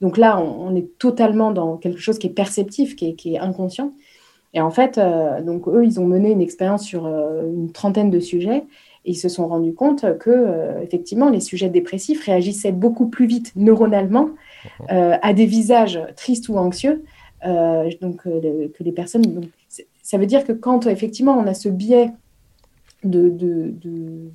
Donc 0.00 0.18
là, 0.18 0.38
on, 0.40 0.76
est 0.76 0.86
totalement 0.98 1.50
dans 1.50 1.78
quelque 1.78 1.98
chose 1.98 2.20
qui 2.20 2.28
est 2.28 2.30
perceptif, 2.30 2.94
qui 2.94 3.16
est, 3.34 3.38
inconscient. 3.38 3.92
Et 4.54 4.60
en 4.60 4.70
fait, 4.70 4.98
euh, 4.98 5.42
donc 5.42 5.66
eux, 5.66 5.84
ils 5.84 5.98
ont 5.98 6.06
mené 6.06 6.30
une 6.30 6.42
expérience 6.42 6.84
sur 6.84 7.06
euh, 7.06 7.42
une 7.44 7.72
trentaine 7.72 8.10
de 8.10 8.20
sujets 8.20 8.64
ils 9.06 9.14
se 9.14 9.28
sont 9.28 9.46
rendus 9.46 9.72
compte 9.72 10.18
que, 10.18 10.30
euh, 10.30 10.80
effectivement, 10.82 11.30
les 11.30 11.40
sujets 11.40 11.68
dépressifs 11.68 12.24
réagissaient 12.24 12.72
beaucoup 12.72 13.08
plus 13.08 13.26
vite 13.26 13.52
neuronalement 13.56 14.30
euh, 14.90 15.16
à 15.22 15.32
des 15.32 15.46
visages 15.46 16.00
tristes 16.16 16.48
ou 16.48 16.58
anxieux 16.58 17.04
euh, 17.46 17.88
donc, 18.00 18.24
que 18.24 18.82
les 18.82 18.92
personnes. 18.92 19.22
Donc, 19.22 19.44
ça 20.02 20.18
veut 20.18 20.26
dire 20.26 20.44
que 20.44 20.52
quand, 20.52 20.86
effectivement, 20.86 21.38
on 21.38 21.46
a 21.46 21.54
ce 21.54 21.68
biais, 21.68 22.10
de, 23.04 23.28
de, 23.30 24.30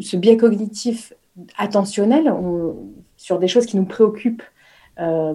ce 0.00 0.16
biais 0.16 0.36
cognitif 0.36 1.14
attentionnel 1.56 2.32
sur 3.16 3.38
des 3.38 3.48
choses 3.48 3.66
qui 3.66 3.76
nous 3.76 3.84
préoccupent 3.84 4.42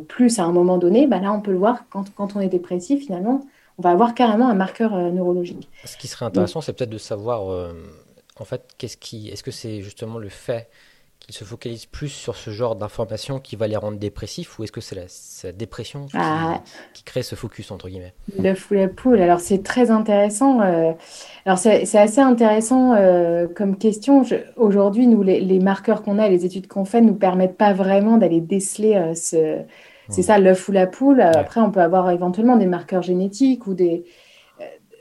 plus 0.07 0.39
à 0.39 0.43
un 0.43 0.51
moment 0.51 0.77
donné, 0.77 1.07
bah 1.07 1.19
là, 1.19 1.33
on 1.33 1.41
peut 1.41 1.51
le 1.51 1.57
voir 1.57 1.85
quand, 1.89 2.13
quand 2.15 2.35
on 2.35 2.39
est 2.39 2.47
dépressif, 2.47 3.05
finalement, 3.05 3.41
on 3.77 3.81
va 3.81 3.91
avoir 3.91 4.13
carrément 4.13 4.49
un 4.49 4.55
marqueur 4.55 4.95
neurologique. 5.11 5.69
Ce 5.85 5.97
qui 5.97 6.07
serait 6.07 6.25
intéressant, 6.25 6.61
c'est 6.61 6.73
peut-être 6.73 6.89
de 6.89 6.97
savoir 6.97 7.71
en 8.39 8.45
fait, 8.45 8.63
qu'est-ce 8.77 8.97
qui, 8.97 9.29
est-ce 9.29 9.43
que 9.43 9.51
c'est 9.51 9.81
justement 9.81 10.17
le 10.17 10.29
fait 10.29 10.69
qu'ils 11.21 11.35
se 11.35 11.43
focalisent 11.43 11.85
plus 11.85 12.09
sur 12.09 12.35
ce 12.35 12.49
genre 12.49 12.75
d'informations 12.75 13.39
qui 13.39 13.55
va 13.55 13.67
les 13.67 13.77
rendre 13.77 13.97
dépressifs 13.97 14.57
ou 14.57 14.63
est-ce 14.63 14.71
que 14.71 14.81
c'est 14.81 14.95
la, 14.95 15.51
dépression 15.51 16.07
ah. 16.15 16.61
qui, 16.93 17.03
crée 17.03 17.21
ce 17.21 17.35
focus 17.35 17.69
entre 17.69 17.89
guillemets? 17.89 18.13
Le 18.39 18.55
fou 18.55 18.73
la 18.73 18.87
poule. 18.87 19.21
Alors 19.21 19.39
c'est 19.39 19.61
très 19.61 19.91
intéressant. 19.91 20.61
Euh, 20.61 20.93
alors 21.45 21.59
c'est 21.59 21.95
assez 21.95 22.21
intéressant 22.21 22.93
euh, 22.93 23.47
comme 23.47 23.77
question. 23.77 24.23
Aujourd'hui, 24.57 25.05
nous 25.05 25.21
les, 25.21 25.59
marqueurs 25.59 26.01
qu'on 26.01 26.17
a, 26.17 26.27
les 26.27 26.45
études 26.45 26.67
qu'on 26.67 26.85
fait, 26.85 27.01
nous 27.01 27.15
permettent 27.15 27.57
pas 27.57 27.73
vraiment 27.73 28.17
d'aller 28.17 28.41
déceler 28.41 28.95
euh, 28.95 29.13
ce. 29.13 29.59
C'est 30.09 30.23
ça, 30.23 30.39
l'œuf 30.39 30.67
ou 30.67 30.73
la 30.73 30.87
poule. 30.87 31.21
Après, 31.21 31.61
on 31.61 31.71
peut 31.71 31.79
avoir 31.79 32.09
éventuellement 32.09 32.57
des 32.57 32.65
marqueurs 32.65 33.01
génétiques 33.01 33.65
ou 33.65 33.73
des. 33.73 34.03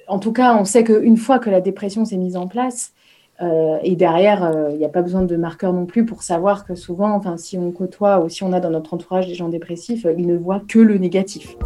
En 0.07 0.21
tout 0.21 0.33
cas, 0.33 0.55
on 0.55 0.65
sait 0.65 0.85
qu'une 0.85 1.17
fois 1.17 1.41
que 1.41 1.51
la 1.51 1.61
dépression 1.61 2.05
s'est 2.05 2.17
mise 2.17 2.37
en 2.37 2.47
place, 2.47 2.93
euh, 3.43 3.79
et 3.83 3.97
derrière, 3.97 4.51
il 4.53 4.75
euh, 4.75 4.77
n'y 4.77 4.85
a 4.85 4.89
pas 4.89 5.03
besoin 5.03 5.23
de 5.23 5.37
marqueur 5.37 5.73
non 5.73 5.87
plus 5.87 6.05
pour 6.05 6.23
savoir 6.23 6.67
que 6.67 6.75
souvent, 6.75 7.13
enfin, 7.13 7.37
si 7.37 7.57
on 7.57 7.73
côtoie 7.73 8.23
ou 8.23 8.29
si 8.29 8.43
on 8.43 8.53
a 8.53 8.61
dans 8.61 8.71
notre 8.71 8.93
entourage 8.93 9.27
des 9.27 9.35
gens 9.35 9.49
dépressifs, 9.49 10.07
ils 10.19 10.27
ne 10.27 10.37
voient 10.37 10.63
que 10.69 10.79
le 10.79 10.99
négatif. 10.99 11.57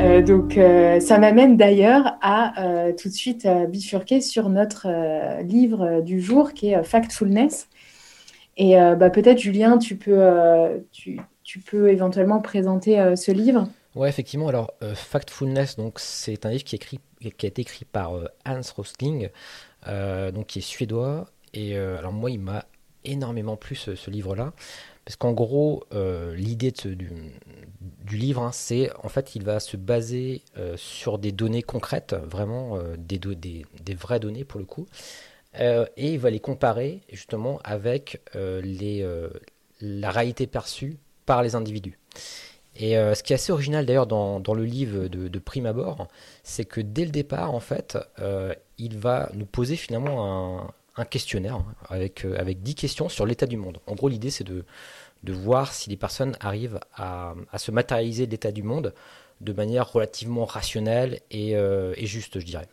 Euh, 0.00 0.20
donc, 0.20 0.58
ça 1.00 1.18
m'amène 1.18 1.56
d'ailleurs 1.56 2.16
à 2.20 2.52
tout 3.00 3.08
de 3.08 3.14
suite 3.14 3.46
bifurquer 3.68 4.20
sur 4.20 4.48
notre 4.48 4.88
livre 5.42 6.00
du 6.02 6.20
jour 6.20 6.52
qui 6.52 6.70
est 6.70 6.82
Factfulness, 6.82 7.68
Et 8.56 8.74
bah, 8.74 9.10
peut-être, 9.10 9.38
Julien, 9.38 9.78
tu 9.78 9.96
peux, 9.96 10.20
tu, 10.90 11.20
tu, 11.44 11.58
peux 11.60 11.90
éventuellement 11.90 12.40
présenter 12.40 13.16
ce 13.16 13.32
livre. 13.32 13.68
Ouais, 13.94 14.08
effectivement. 14.08 14.48
Alors, 14.48 14.72
Factfulness, 14.94 15.76
donc 15.76 15.98
c'est 16.00 16.46
un 16.46 16.50
livre 16.50 16.64
qui, 16.64 16.76
écrit, 16.76 16.98
qui 17.20 17.46
a 17.46 17.48
été 17.48 17.62
écrit 17.62 17.84
par 17.84 18.12
Hans 18.46 18.60
Rosling, 18.76 19.28
donc 19.86 20.46
qui 20.46 20.60
est 20.60 20.62
suédois. 20.62 21.28
Et 21.52 21.76
alors 21.76 22.12
moi, 22.12 22.30
il 22.30 22.40
m'a 22.40 22.64
énormément 23.04 23.56
plu 23.56 23.74
ce 23.76 24.10
livre-là. 24.10 24.54
Parce 25.04 25.16
qu'en 25.16 25.32
gros, 25.32 25.84
euh, 25.92 26.34
l'idée 26.36 26.70
du, 26.70 28.16
livre, 28.16 28.42
hein, 28.42 28.52
c'est 28.52 28.90
en 29.02 29.08
fait, 29.08 29.34
il 29.34 29.42
va 29.42 29.58
se 29.58 29.76
baser 29.76 30.42
euh, 30.58 30.76
sur 30.76 31.18
des 31.18 31.32
données 31.32 31.62
concrètes, 31.62 32.14
vraiment 32.14 32.76
euh, 32.76 32.94
des, 32.96 33.18
des, 33.18 33.94
vraies 33.94 34.20
données 34.20 34.44
pour 34.44 34.60
le 34.60 34.66
coup, 34.66 34.86
et 35.54 36.14
il 36.14 36.18
va 36.18 36.30
les 36.30 36.40
comparer 36.40 37.02
justement 37.12 37.60
avec 37.62 38.22
les, 38.34 39.06
la 39.82 40.10
réalité 40.10 40.46
perçue 40.46 40.96
par 41.26 41.42
les 41.42 41.54
individus. 41.54 41.98
Et 42.76 42.94
ce 42.94 43.22
qui 43.22 43.32
est 43.32 43.36
assez 43.36 43.52
original 43.52 43.84
d'ailleurs 43.84 44.06
dans, 44.06 44.54
le 44.54 44.64
livre 44.64 45.06
de, 45.08 45.28
de 45.28 45.38
prime 45.38 45.66
abord, 45.66 46.08
c'est 46.42 46.64
que 46.64 46.80
dès 46.80 47.04
le 47.04 47.10
départ, 47.10 47.54
en 47.54 47.60
fait, 47.60 47.98
il 48.78 48.98
va 48.98 49.28
nous 49.34 49.44
poser 49.44 49.76
finalement 49.76 50.60
un, 50.60 50.70
un 50.96 51.04
questionnaire 51.04 51.56
hein, 51.56 51.66
avec, 51.88 52.24
euh, 52.24 52.36
avec 52.38 52.62
10 52.62 52.74
questions 52.74 53.08
sur 53.08 53.26
l'état 53.26 53.46
du 53.46 53.56
monde. 53.56 53.78
En 53.86 53.94
gros, 53.94 54.08
l'idée, 54.08 54.30
c'est 54.30 54.44
de, 54.44 54.64
de 55.24 55.32
voir 55.32 55.72
si 55.72 55.90
les 55.90 55.96
personnes 55.96 56.34
arrivent 56.40 56.80
à, 56.94 57.34
à 57.50 57.58
se 57.58 57.70
matérialiser 57.70 58.26
l'état 58.26 58.52
du 58.52 58.62
monde 58.62 58.92
de 59.40 59.52
manière 59.52 59.90
relativement 59.92 60.44
rationnelle 60.44 61.18
et, 61.30 61.56
euh, 61.56 61.94
et 61.96 62.06
juste, 62.06 62.38
je 62.38 62.46
dirais. 62.46 62.68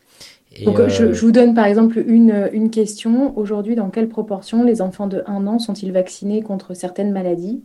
Donc, 0.66 0.78
je, 0.88 1.06
euh, 1.06 1.14
je, 1.14 1.22
vous 1.22 1.32
donne 1.32 1.54
par 1.54 1.66
exemple 1.66 2.04
une, 2.06 2.50
une 2.52 2.70
question. 2.70 3.38
Aujourd'hui, 3.38 3.76
dans 3.76 3.90
quelle 3.90 4.10
proportion 4.10 4.64
les 4.64 4.82
enfants 4.82 5.08
de 5.08 5.24
1 5.26 5.48
an 5.48 5.60
sont-ils 5.60 5.92
vaccinés 5.92 6.42
contre 6.42 6.74
certaines 6.74 7.12
maladies? 7.12 7.64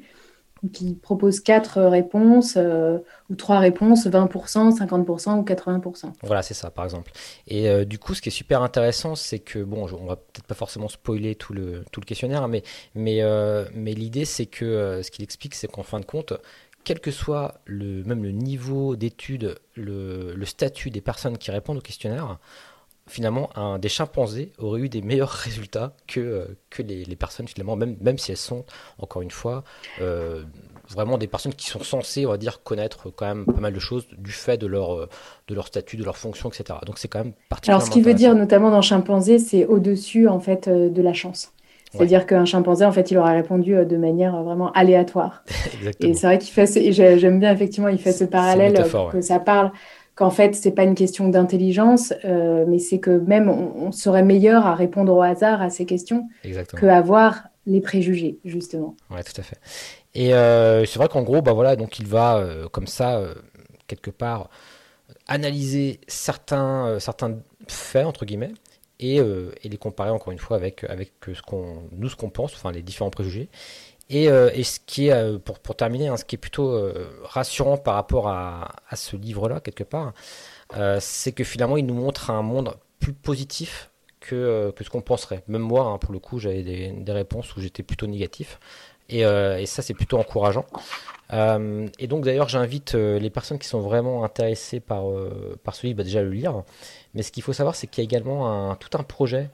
Qui 0.73 0.95
propose 0.95 1.41
quatre 1.41 1.81
réponses 1.83 2.55
euh, 2.57 2.99
ou 3.31 3.35
trois 3.35 3.59
réponses, 3.59 4.07
20%, 4.07 4.77
50% 4.77 5.39
ou 5.39 5.43
80%. 5.43 6.13
Voilà, 6.23 6.43
c'est 6.43 6.55
ça, 6.55 6.71
par 6.71 6.85
exemple. 6.85 7.13
Et 7.47 7.69
euh, 7.69 7.85
du 7.85 7.99
coup, 7.99 8.15
ce 8.15 8.23
qui 8.23 8.29
est 8.29 8.33
super 8.33 8.63
intéressant, 8.63 9.15
c'est 9.15 9.39
que, 9.39 9.59
bon, 9.59 9.87
on 9.93 10.07
va 10.07 10.17
peut-être 10.17 10.47
pas 10.47 10.55
forcément 10.55 10.89
spoiler 10.89 11.35
tout 11.35 11.53
le, 11.53 11.85
tout 11.93 12.01
le 12.01 12.07
questionnaire, 12.07 12.43
hein, 12.43 12.49
mais, 12.49 12.63
mais, 12.95 13.23
euh, 13.23 13.65
mais 13.75 13.93
l'idée, 13.93 14.25
c'est 14.25 14.47
que 14.47 15.01
ce 15.03 15.11
qu'il 15.11 15.25
explique, 15.25 15.55
c'est 15.55 15.69
qu'en 15.69 15.83
fin 15.83 16.01
de 16.01 16.05
compte, 16.05 16.33
quel 16.85 17.01
que 17.01 17.11
soit 17.11 17.61
le, 17.65 18.05
même 18.05 18.23
le 18.23 18.31
niveau 18.31 18.97
d'étude, 18.97 19.57
le, 19.75 20.35
le 20.35 20.47
statut 20.47 20.91
des 20.91 21.01
personnes 21.01 21.39
qui 21.39 21.51
répondent 21.51 21.79
au 21.79 21.83
questionnaire, 21.83 22.39
finalement, 23.07 23.51
un, 23.55 23.79
des 23.79 23.89
chimpanzés 23.89 24.53
auraient 24.59 24.81
eu 24.81 24.89
des 24.89 25.03
meilleurs 25.03 25.31
résultats 25.45 25.93
que, 26.07 26.21
euh, 26.21 26.45
que 26.71 26.83
les, 26.83 27.17
personnes, 27.17 27.49
finalement, 27.49 27.77
même, 27.77 27.97
même 28.01 28.19
si 28.19 28.31
elles 28.31 28.37
sont, 28.37 28.65
encore 28.99 29.23
une 29.23 29.31
fois, 29.31 29.65
euh, 30.01 30.43
vraiment 30.89 31.19
des 31.19 31.27
personnes 31.27 31.55
qui 31.55 31.69
sont 31.69 31.83
censées, 31.83 32.27
on 32.27 32.31
va 32.31 32.39
dire, 32.39 32.63
connaître 32.63 33.11
quand 33.11 33.27
même 33.27 33.47
pas 33.47 33.61
mal 33.61 33.73
de 33.73 33.79
choses 33.79 34.07
du 34.17 34.33
fait 34.33 34.57
de 34.57 34.67
leur, 34.67 34.95
euh, 34.95 35.09
de 35.49 35.55
leur 35.55 35.67
statut, 35.67 35.97
de 35.97 36.05
leur 36.05 36.17
fonction, 36.17 36.49
etc. 36.49 36.79
Donc 36.87 36.99
c'est 36.99 37.09
quand 37.09 37.21
même 37.21 37.35
particulièrement. 37.49 37.85
Alors 37.85 37.87
ce 37.87 37.93
qui 37.93 38.03
veut 38.03 38.15
dire, 38.15 38.35
notamment 38.35 38.71
dans 38.71 38.83
chimpanzé, 38.83 39.39
c'est 39.39 39.67
au-dessus, 39.67 40.29
en 40.29 40.41
fait, 40.41 40.69
de 40.69 41.03
la 41.03 41.13
chance. 41.13 41.51
C'est-à-dire 41.93 42.27
qu'un 42.27 42.45
chimpanzé, 42.45 42.85
en 42.85 42.91
fait, 42.91 43.13
il 43.13 43.19
aura 43.19 43.31
répondu 43.31 43.77
de 43.87 43.97
manière 43.97 44.43
vraiment 44.43 44.73
aléatoire. 44.73 45.45
Exactement. 45.75 46.11
Et 46.11 46.15
c'est 46.15 46.27
vrai 46.27 46.39
qu'il 46.39 46.53
fait, 46.53 46.77
et 46.77 46.93
j'aime 46.93 47.39
bien 47.39 47.53
effectivement, 47.53 47.87
il 47.87 47.99
fait 47.99 48.11
ce 48.11 48.25
parallèle 48.25 48.85
que 49.13 49.21
ça 49.21 49.39
parle 49.39 49.71
qu'en 50.15 50.31
fait, 50.31 50.55
c'est 50.55 50.71
pas 50.71 50.85
une 50.85 50.95
question 50.95 51.29
d'intelligence, 51.29 52.13
euh, 52.25 52.65
mais 52.69 52.79
c'est 52.79 52.99
que 52.99 53.11
même 53.11 53.49
on, 53.49 53.93
serait 53.93 54.23
meilleur 54.23 54.67
à 54.67 54.75
répondre 54.75 55.15
au 55.15 55.23
hasard 55.23 55.61
à 55.61 55.71
ces 55.71 55.87
questions 55.87 56.29
qu'à 56.79 56.97
avoir 56.97 57.45
les 57.67 57.81
préjugés, 57.81 58.39
justement. 58.45 58.97
Oui, 59.11 59.19
tout 59.25 59.41
à 59.41 59.43
fait. 59.43 59.59
Et 60.15 60.35
euh, 60.35 60.85
c'est 60.85 60.99
vrai 60.99 61.09
qu'en 61.09 61.23
gros, 61.23 61.43
bah 61.43 61.53
voilà, 61.53 61.77
donc 61.77 61.99
il 61.99 62.07
va 62.07 62.37
euh, 62.37 62.69
comme 62.69 62.87
ça, 62.87 63.23
quelque 63.87 64.11
part, 64.11 64.51
analyser 65.27 66.01
certains, 66.07 66.99
certains 67.01 67.39
faits, 67.69 68.07
entre 68.07 68.25
guillemets, 68.25 68.53
et, 69.01 69.17
et, 69.17 69.69
les 69.69 69.77
comparer 69.77 70.11
encore 70.11 70.33
une 70.33 70.39
fois 70.39 70.57
avec, 70.57 70.85
avec 70.85 71.13
ce 71.27 71.43
qu'on, 71.43 71.83
nous, 71.93 72.09
ce 72.09 72.17
qu'on 72.17 72.31
pense, 72.31 72.55
enfin 72.55 72.71
les 72.71 72.83
différents 72.83 73.11
préjugés. 73.11 73.49
Euh, 74.13 74.51
et, 74.55 74.65
ce 74.65 74.81
qui 74.85 75.09
est, 75.09 75.13
euh, 75.13 75.39
pour, 75.39 75.59
pour 75.59 75.77
terminer, 75.77 76.09
hein, 76.09 76.17
ce 76.17 76.25
qui 76.25 76.37
est 76.37 76.39
plutôt 76.39 76.71
euh, 76.71 77.09
rassurant 77.23 77.77
par 77.77 77.95
rapport 77.95 78.29
à, 78.29 78.77
à 78.89 78.97
ce 78.97 79.17
livre-là, 79.17 79.61
quelque 79.61 79.85
part, 79.85 80.13
c'est 81.01 81.33
que 81.33 81.45
finalement, 81.45 81.77
il 81.77 81.87
nous 81.87 81.95
montre 81.95 82.31
un 82.31 82.43
monde 82.43 82.75
plus 82.99 83.13
positif 83.13 83.91
que, 84.21 84.73
que 84.77 84.85
ce 84.85 84.91
qu'on 84.91 85.03
penserait. 85.03 85.43
Même 85.47 85.63
moi, 85.63 85.85
hein, 85.85 85.99
pour 85.99 86.13
le 86.13 86.19
coup, 86.19 86.39
j'avais 86.39 86.63
des, 86.63 86.91
des, 86.91 87.13
réponses 87.13 87.55
où 87.57 87.61
j'étais 87.61 87.83
plutôt 87.83 88.07
négatif. 88.07 88.59
Et, 89.09 89.21
et 89.21 89.67
ça, 89.67 89.83
c'est 89.83 89.95
plutôt 89.95 90.19
encourageant. 90.19 90.67
et 91.33 92.07
donc, 92.09 92.25
d'ailleurs, 92.25 92.49
j'invite 92.49 92.95
les 92.95 93.31
personnes 93.31 93.59
qui 93.59 93.69
sont 93.69 93.81
vraiment 93.81 94.25
intéressées 94.25 94.81
par, 94.81 95.05
par 95.63 95.75
ce 95.75 95.87
livre, 95.87 95.99
bah, 95.99 96.05
déjà 96.05 96.23
le 96.23 96.31
lire. 96.31 96.65
Mais 97.13 97.23
ce 97.23 97.31
qu'il 97.31 97.43
faut 97.43 97.53
savoir, 97.53 97.77
c'est 97.77 97.87
qu'il 97.87 98.03
y 98.03 98.05
a 98.05 98.09
également 98.09 98.71
un, 98.71 98.75
tout 98.75 98.99
un 98.99 99.03
projet 99.05 99.51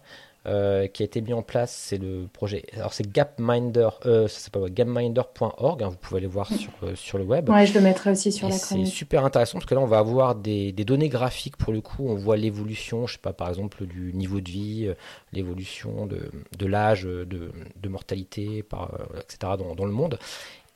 euh, 0.46 0.86
qui 0.86 1.02
a 1.02 1.04
été 1.04 1.20
mis 1.20 1.34
en 1.34 1.42
place, 1.42 1.70
c'est 1.70 1.98
le 1.98 2.26
projet. 2.32 2.64
Alors 2.74 2.94
c'est 2.94 3.06
Gapminder, 3.12 3.90
euh, 4.06 4.26
ça 4.26 4.40
s'appelle 4.40 4.72
gapminder.org. 4.72 5.82
Hein, 5.82 5.88
vous 5.88 5.96
pouvez 5.96 6.16
aller 6.16 6.26
voir 6.26 6.46
sur, 6.50 6.72
euh, 6.82 6.94
sur 6.94 7.18
le 7.18 7.24
web. 7.24 7.50
Ouais, 7.50 7.66
je 7.66 7.74
le 7.74 7.82
mettrai 7.82 8.10
aussi 8.10 8.32
sur 8.32 8.48
la 8.48 8.58
chronique. 8.58 8.86
C'est 8.86 8.92
super 8.92 9.26
intéressant 9.26 9.58
parce 9.58 9.66
que 9.66 9.74
là 9.74 9.82
on 9.82 9.86
va 9.86 9.98
avoir 9.98 10.34
des, 10.34 10.72
des, 10.72 10.86
données 10.86 11.10
graphiques 11.10 11.58
pour 11.58 11.74
le 11.74 11.82
coup. 11.82 12.06
On 12.08 12.14
voit 12.14 12.38
l'évolution, 12.38 13.06
je 13.06 13.14
sais 13.14 13.18
pas, 13.18 13.34
par 13.34 13.50
exemple 13.50 13.84
du 13.84 14.14
niveau 14.14 14.40
de 14.40 14.50
vie, 14.50 14.90
l'évolution 15.34 16.06
de, 16.06 16.30
de 16.58 16.66
l'âge, 16.66 17.02
de, 17.02 17.26
de, 17.26 17.88
mortalité, 17.90 18.62
par, 18.62 18.98
etc. 19.16 19.52
Dans, 19.58 19.74
dans 19.74 19.84
le 19.84 19.92
monde 19.92 20.18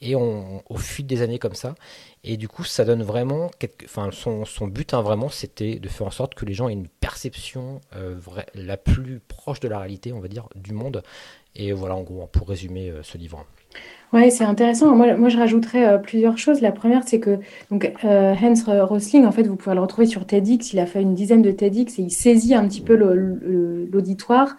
et 0.01 0.15
au 0.15 0.77
fil 0.77 1.07
des 1.07 1.23
années 1.23 1.39
comme 1.39 1.55
ça. 1.55 1.75
Et 2.27 2.39
du 2.39 2.49
coup, 2.49 2.65
ça 2.65 2.85
donne 2.85 3.03
vraiment, 3.03 3.51
enfin, 3.85 4.09
son, 4.11 4.47
son 4.47 4.67
but 4.67 4.95
hein, 4.95 5.03
vraiment, 5.03 5.29
c'était 5.29 5.79
de 5.79 5.89
faire 5.89 6.07
en 6.07 6.11
sorte 6.11 6.35
que 6.35 6.47
les 6.47 6.55
gens 6.55 6.71
aient 6.71 6.75
une 6.75 6.89
perception 6.89 7.83
euh, 7.95 8.17
la 8.55 8.79
plus 8.79 9.21
proche 9.29 9.61
de 9.61 9.69
la 9.69 9.79
réalité, 9.79 10.13
on 10.13 10.21
va 10.21 10.29
dire, 10.29 10.49
du 10.55 10.73
monde. 10.73 11.03
Et 11.55 11.73
voilà, 11.73 11.97
en 11.97 12.03
gros, 12.03 12.27
pour 12.33 12.49
résumer 12.49 12.91
euh, 12.91 13.03
ce 13.03 13.19
livre. 13.19 13.45
Ouais, 14.15 14.31
c'est 14.31 14.45
intéressant. 14.45 14.95
Moi, 14.97 15.17
moi 15.17 15.29
je 15.29 15.37
rajouterais 15.37 15.87
euh, 15.87 15.99
plusieurs 15.99 16.39
choses. 16.39 16.63
La 16.63 16.73
première, 16.73 17.03
c'est 17.07 17.21
que 17.21 17.39
donc, 17.71 17.93
Hans 18.03 18.87
Rosling, 18.87 19.27
en 19.27 19.33
fait, 19.33 19.43
vous 19.43 19.57
pouvez 19.57 19.75
le 19.75 19.83
retrouver 19.83 20.07
sur 20.07 20.27
TEDx. 20.27 20.73
Il 20.73 20.79
a 20.79 20.87
fait 20.87 21.03
une 21.03 21.15
dizaine 21.15 21.43
de 21.43 21.51
TEDx 21.51 21.99
et 21.99 22.03
il 22.03 22.11
saisit 22.11 22.55
un 22.55 22.67
petit 22.67 22.81
peu 22.81 22.95
l'auditoire. 22.95 24.57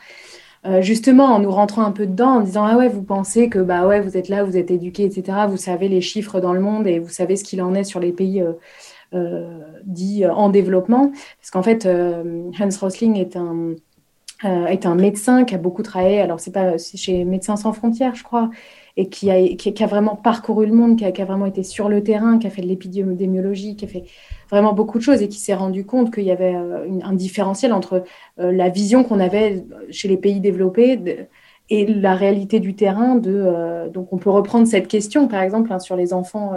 Euh, 0.66 0.82
justement 0.82 1.26
en 1.26 1.40
nous 1.40 1.52
rentrant 1.52 1.84
un 1.84 1.92
peu 1.92 2.08
dedans, 2.08 2.38
en 2.38 2.42
disant 2.42 2.66
ah 2.66 2.76
ouais 2.76 2.88
vous 2.88 3.04
pensez 3.04 3.50
que 3.50 3.60
bah 3.60 3.86
ouais 3.86 4.02
vous 4.02 4.18
êtes 4.18 4.30
là, 4.30 4.44
vous 4.44 4.58
êtes 4.58 4.72
éduqué, 4.72 5.04
etc. 5.04 5.46
Vous 5.48 5.58
savez 5.58 5.88
les 5.88 6.02
chiffres 6.02 6.40
dans 6.40 6.54
le 6.54 6.60
monde 6.60 6.88
et 6.88 6.98
vous 6.98 7.10
savez 7.10 7.36
ce 7.36 7.44
qu'il 7.44 7.62
en 7.62 7.76
est 7.76 7.84
sur 7.84 8.00
les 8.00 8.12
pays 8.12 8.42
euh, 8.42 8.54
euh, 9.14 9.60
dits 9.86 10.26
en 10.26 10.50
développement, 10.50 11.12
parce 11.40 11.52
qu'en 11.52 11.64
fait 11.64 11.86
Hans 11.88 12.80
Rosling 12.82 13.18
est 13.18 13.36
un 13.36 13.76
est 14.44 14.86
un 14.86 14.96
médecin 14.96 15.46
qui 15.46 15.56
a 15.56 15.58
beaucoup 15.58 15.84
travaillé. 15.84 16.20
Alors 16.20 16.40
c'est 16.40 16.52
pas 16.52 16.78
chez 16.78 17.26
Médecins 17.26 17.56
sans 17.56 17.74
frontières, 17.74 18.16
je 18.16 18.24
crois, 18.24 18.50
et 18.98 19.10
qui 19.10 19.30
a, 19.30 19.88
vraiment 19.88 20.16
parcouru 20.16 20.66
le 20.66 20.74
monde, 20.74 20.98
qui 20.98 21.06
a, 21.06 21.26
vraiment 21.26 21.46
été 21.46 21.64
sur 21.64 21.90
le 21.90 22.02
terrain, 22.02 22.40
qui 22.40 22.48
a 22.48 22.50
fait 22.50 22.62
de 22.62 22.68
l'épidémiologie, 22.68 23.76
qui 23.76 23.86
a 23.86 23.88
fait 23.88 24.04
vraiment 24.50 24.74
beaucoup 24.74 24.98
de 24.98 25.04
choses 25.04 25.22
et 25.22 25.28
qui 25.28 25.38
s'est 25.38 25.54
rendu 25.54 25.86
compte 25.86 26.14
qu'il 26.14 26.24
y 26.24 26.32
avait 26.32 26.56
euh, 26.56 26.88
un 27.04 27.14
différentiel 27.14 27.74
entre 27.74 28.04
euh, 28.40 28.52
la 28.54 28.70
vision 28.70 29.04
qu'on 29.04 29.20
avait 29.20 29.66
chez 29.90 30.08
les 30.08 30.18
pays 30.18 30.40
développés 30.40 31.28
et 31.70 31.86
la 31.88 32.16
réalité 32.16 32.62
du 32.62 32.76
terrain. 32.76 33.20
Euh, 33.26 33.90
donc 33.90 34.14
on 34.14 34.18
peut 34.18 34.30
reprendre 34.30 34.66
cette 34.66 34.88
question, 34.88 35.28
par 35.28 35.42
exemple, 35.42 35.74
hein, 35.74 35.80
sur 35.80 35.96
les 35.98 36.14
enfants. 36.14 36.54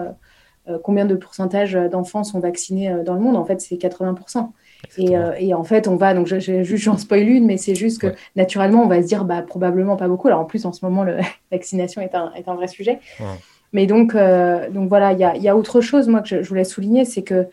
combien 0.84 1.06
de 1.06 1.16
pourcentage 1.16 1.72
d'enfants 1.90 2.24
sont 2.24 2.40
vaccinés 2.40 3.02
dans 3.04 3.14
le 3.14 3.20
monde? 3.20 3.36
En 3.36 3.44
fait, 3.44 3.60
c'est 3.60 3.76
80%. 3.76 4.50
Et, 4.96 5.14
et, 5.40 5.54
en 5.54 5.64
fait, 5.64 5.88
on 5.88 5.96
va, 5.96 6.14
donc 6.14 6.26
j'en 6.26 6.96
spoil 6.96 7.28
une, 7.28 7.46
mais 7.46 7.56
c'est 7.56 7.74
juste 7.74 8.00
que 8.00 8.14
naturellement, 8.36 8.82
on 8.82 8.88
va 8.88 9.02
se 9.02 9.06
dire 9.06 9.24
bah, 9.24 9.42
probablement 9.42 9.96
pas 9.96 10.08
beaucoup. 10.08 10.28
Alors 10.28 10.40
en 10.40 10.44
plus, 10.44 10.64
en 10.64 10.72
ce 10.72 10.84
moment, 10.84 11.04
la 11.04 11.20
vaccination 11.52 12.00
est 12.00 12.14
un, 12.14 12.32
est 12.34 12.48
un 12.48 12.54
vrai 12.54 12.68
sujet. 12.68 13.00
Mais 13.72 13.86
donc, 13.86 14.14
donc 14.14 14.88
voilà, 14.88 15.12
il 15.12 15.18
y 15.18 15.24
a, 15.24 15.36
y 15.36 15.48
a, 15.48 15.56
autre 15.56 15.80
chose, 15.80 16.08
moi, 16.08 16.20
que 16.20 16.28
je, 16.28 16.42
je 16.42 16.48
voulais 16.48 16.64
souligner, 16.64 17.04
c'est 17.04 17.22
que 17.22 17.48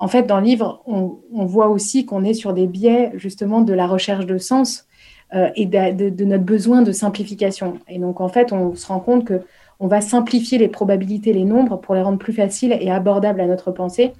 en 0.00 0.08
fait, 0.08 0.22
dans 0.22 0.38
le 0.38 0.44
livre, 0.46 0.82
on, 0.86 1.44
voit 1.44 1.68
aussi 1.68 2.06
qu'on 2.06 2.24
est 2.24 2.32
sur 2.32 2.54
des 2.54 2.66
biais 2.66 3.12
justement 3.14 3.60
de 3.60 3.74
la 3.74 3.86
recherche 3.86 4.24
de 4.24 4.38
sens 4.38 4.86
euh, 5.34 5.50
et 5.56 5.66
de, 5.66 6.24
notre 6.24 6.42
besoin 6.42 6.80
de 6.80 6.90
simplification. 6.90 7.78
Et 7.86 7.98
donc, 7.98 8.22
en 8.22 8.28
fait, 8.28 8.50
on 8.50 8.74
se 8.74 8.86
rend 8.86 9.00
compte 9.00 9.26
que 9.26 9.42
on 9.78 9.88
va 9.88 10.00
simplifier 10.00 10.56
les 10.58 10.68
probabilités, 10.68 11.34
les 11.34 11.44
nombres 11.44 11.76
pour 11.76 11.94
les 11.94 12.02
rendre 12.02 12.18
plus 12.18 12.32
faciles 12.32 12.76
et 12.78 12.90
abordables 12.90 13.40
à 13.40 13.46
notre 13.46 13.72
pensée. 13.72 14.12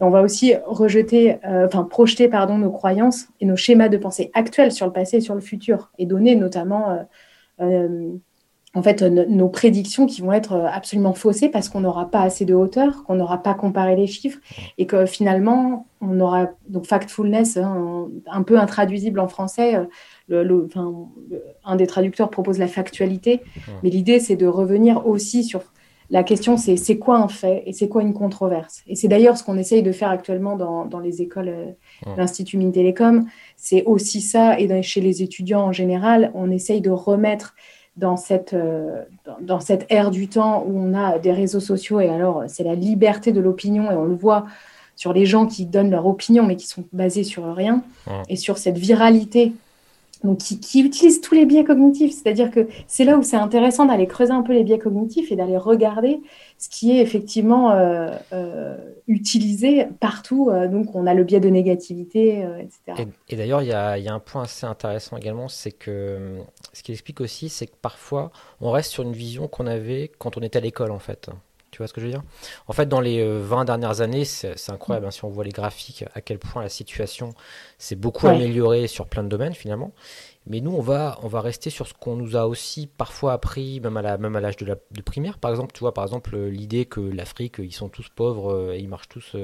Et 0.00 0.04
on 0.04 0.10
va 0.10 0.22
aussi 0.22 0.54
rejeter, 0.66 1.38
euh, 1.44 1.66
enfin 1.66 1.84
projeter, 1.84 2.28
pardon, 2.28 2.58
nos 2.58 2.70
croyances 2.70 3.28
et 3.40 3.46
nos 3.46 3.56
schémas 3.56 3.88
de 3.88 3.98
pensée 3.98 4.30
actuels 4.34 4.72
sur 4.72 4.86
le 4.86 4.92
passé 4.92 5.18
et 5.18 5.20
sur 5.20 5.34
le 5.34 5.40
futur, 5.40 5.90
et 5.98 6.06
donner 6.06 6.36
notamment 6.36 7.06
euh, 7.60 8.10
en 8.72 8.82
fait, 8.82 9.02
nos 9.02 9.48
prédictions 9.48 10.06
qui 10.06 10.20
vont 10.20 10.32
être 10.32 10.52
absolument 10.72 11.12
faussées 11.12 11.48
parce 11.48 11.68
qu'on 11.68 11.80
n'aura 11.80 12.08
pas 12.08 12.20
assez 12.20 12.44
de 12.44 12.54
hauteur, 12.54 13.02
qu'on 13.02 13.16
n'aura 13.16 13.42
pas 13.42 13.52
comparé 13.54 13.96
les 13.96 14.06
chiffres 14.06 14.38
et 14.78 14.86
que 14.86 15.06
finalement, 15.06 15.88
on 16.00 16.20
aura 16.20 16.50
donc 16.68 16.86
factfulness, 16.86 17.56
hein, 17.56 18.06
un 18.30 18.42
peu 18.44 18.60
intraduisible 18.60 19.18
en 19.18 19.26
français. 19.26 19.74
Le, 20.28 20.68
un 21.64 21.76
des 21.76 21.88
traducteurs 21.88 22.30
propose 22.30 22.60
la 22.60 22.68
factualité, 22.68 23.42
mais 23.82 23.90
l'idée 23.90 24.20
c'est 24.20 24.36
de 24.36 24.46
revenir 24.46 25.04
aussi 25.04 25.42
sur 25.42 25.62
la 26.10 26.24
question, 26.24 26.56
c'est 26.56 26.76
c'est 26.76 26.98
quoi 26.98 27.18
un 27.18 27.28
fait 27.28 27.62
et 27.66 27.72
c'est 27.72 27.88
quoi 27.88 28.02
une 28.02 28.14
controverse? 28.14 28.82
Et 28.88 28.96
c'est 28.96 29.08
d'ailleurs 29.08 29.36
ce 29.36 29.44
qu'on 29.44 29.56
essaye 29.56 29.82
de 29.82 29.92
faire 29.92 30.10
actuellement 30.10 30.56
dans, 30.56 30.84
dans 30.84 30.98
les 30.98 31.22
écoles 31.22 31.46
de 32.04 32.16
l'Institut 32.16 32.58
Mines 32.58 32.72
Télécom. 32.72 33.26
C'est 33.56 33.84
aussi 33.84 34.20
ça, 34.20 34.58
et 34.58 34.82
chez 34.82 35.00
les 35.00 35.22
étudiants 35.22 35.62
en 35.62 35.72
général, 35.72 36.32
on 36.34 36.50
essaye 36.50 36.80
de 36.80 36.90
remettre 36.90 37.54
dans 37.96 38.16
cette, 38.16 38.54
euh, 38.54 39.04
dans 39.40 39.60
cette 39.60 39.86
ère 39.90 40.10
du 40.10 40.28
temps 40.28 40.64
où 40.66 40.78
on 40.78 40.94
a 40.94 41.18
des 41.18 41.32
réseaux 41.32 41.60
sociaux 41.60 42.00
et 42.00 42.08
alors 42.08 42.44
c'est 42.46 42.64
la 42.64 42.74
liberté 42.74 43.32
de 43.32 43.40
l'opinion 43.40 43.90
et 43.90 43.94
on 43.94 44.04
le 44.04 44.14
voit 44.14 44.46
sur 44.96 45.12
les 45.12 45.26
gens 45.26 45.46
qui 45.46 45.66
donnent 45.66 45.90
leur 45.90 46.06
opinion 46.06 46.46
mais 46.46 46.56
qui 46.56 46.66
sont 46.66 46.84
basés 46.92 47.24
sur 47.24 47.54
rien 47.54 47.82
et 48.28 48.36
sur 48.36 48.58
cette 48.58 48.78
viralité 48.78 49.52
donc 50.24 50.38
qui, 50.38 50.80
utilisent 50.80 51.20
tous 51.20 51.34
les 51.34 51.46
biais 51.46 51.64
cognitifs. 51.64 52.12
C'est-à-dire 52.12 52.50
que 52.50 52.68
c'est 52.86 53.04
là 53.04 53.16
où 53.16 53.22
c'est 53.22 53.36
intéressant 53.36 53.86
d'aller 53.86 54.06
creuser 54.06 54.32
un 54.32 54.42
peu 54.42 54.52
les 54.52 54.64
biais 54.64 54.78
cognitifs 54.78 55.32
et 55.32 55.36
d'aller 55.36 55.56
regarder 55.56 56.20
ce 56.58 56.68
qui 56.68 56.92
est 56.92 57.00
effectivement 57.00 57.70
euh, 57.72 58.10
euh, 58.32 58.76
utilisé 59.08 59.86
partout. 59.98 60.50
donc 60.70 60.94
on 60.94 61.06
a 61.06 61.14
le 61.14 61.24
biais 61.24 61.40
de 61.40 61.48
négativité, 61.48 62.44
etc. 62.60 63.08
Et, 63.28 63.36
d'ailleurs, 63.36 63.62
il 63.62 63.66
y, 63.66 63.70
y 63.70 63.72
a, 63.72 64.14
un 64.14 64.20
point 64.20 64.42
assez 64.42 64.66
intéressant 64.66 65.16
également, 65.16 65.48
c'est 65.48 65.72
que 65.72 66.38
ce 66.72 66.82
qui 66.82 66.92
explique 66.92 67.20
aussi, 67.20 67.48
c'est 67.48 67.66
que 67.66 67.76
parfois, 67.80 68.30
on 68.60 68.70
reste 68.70 68.90
sur 68.90 69.02
une 69.02 69.12
vision 69.12 69.48
qu'on 69.48 69.66
avait 69.66 70.10
quand 70.18 70.36
on 70.36 70.40
était 70.40 70.58
à 70.58 70.60
l'école, 70.60 70.90
en 70.92 70.98
fait. 70.98 71.30
Tu 71.80 71.84
vois 71.84 71.88
ce 71.88 71.94
que 71.94 72.02
je 72.02 72.06
veux 72.08 72.12
dire? 72.12 72.22
En 72.66 72.74
fait, 72.74 72.84
dans 72.84 73.00
les 73.00 73.24
20 73.24 73.62
euh, 73.62 73.64
dernières 73.64 74.02
années, 74.02 74.26
c'est 74.26 74.54
incroyable, 74.68 75.06
hein, 75.06 75.10
si 75.10 75.24
on 75.24 75.30
voit 75.30 75.44
les 75.44 75.50
graphiques, 75.50 76.04
à 76.14 76.20
quel 76.20 76.38
point 76.38 76.62
la 76.62 76.68
situation 76.68 77.32
s'est 77.78 77.96
beaucoup 77.96 78.26
améliorée 78.26 78.86
sur 78.86 79.06
plein 79.06 79.22
de 79.22 79.28
domaines, 79.28 79.54
finalement. 79.54 79.90
Mais 80.46 80.60
nous, 80.60 80.72
on 80.72 80.82
va, 80.82 81.18
on 81.22 81.28
va 81.28 81.40
rester 81.40 81.70
sur 81.70 81.86
ce 81.86 81.94
qu'on 81.94 82.16
nous 82.16 82.36
a 82.36 82.46
aussi 82.46 82.86
parfois 82.86 83.32
appris, 83.32 83.80
même 83.80 83.96
à, 83.96 84.02
la, 84.02 84.18
même 84.18 84.36
à 84.36 84.40
l'âge 84.40 84.58
de, 84.58 84.66
la, 84.66 84.74
de 84.90 85.00
primaire. 85.00 85.38
Par 85.38 85.50
exemple, 85.50 85.72
tu 85.72 85.80
vois, 85.80 85.94
par 85.94 86.04
exemple, 86.04 86.36
l'idée 86.36 86.84
que 86.84 87.00
l'Afrique, 87.00 87.56
ils 87.58 87.72
sont 87.72 87.88
tous 87.88 88.10
pauvres 88.14 88.52
euh, 88.52 88.74
et 88.74 88.80
ils 88.80 88.88
marchent 88.88 89.08
tous 89.08 89.34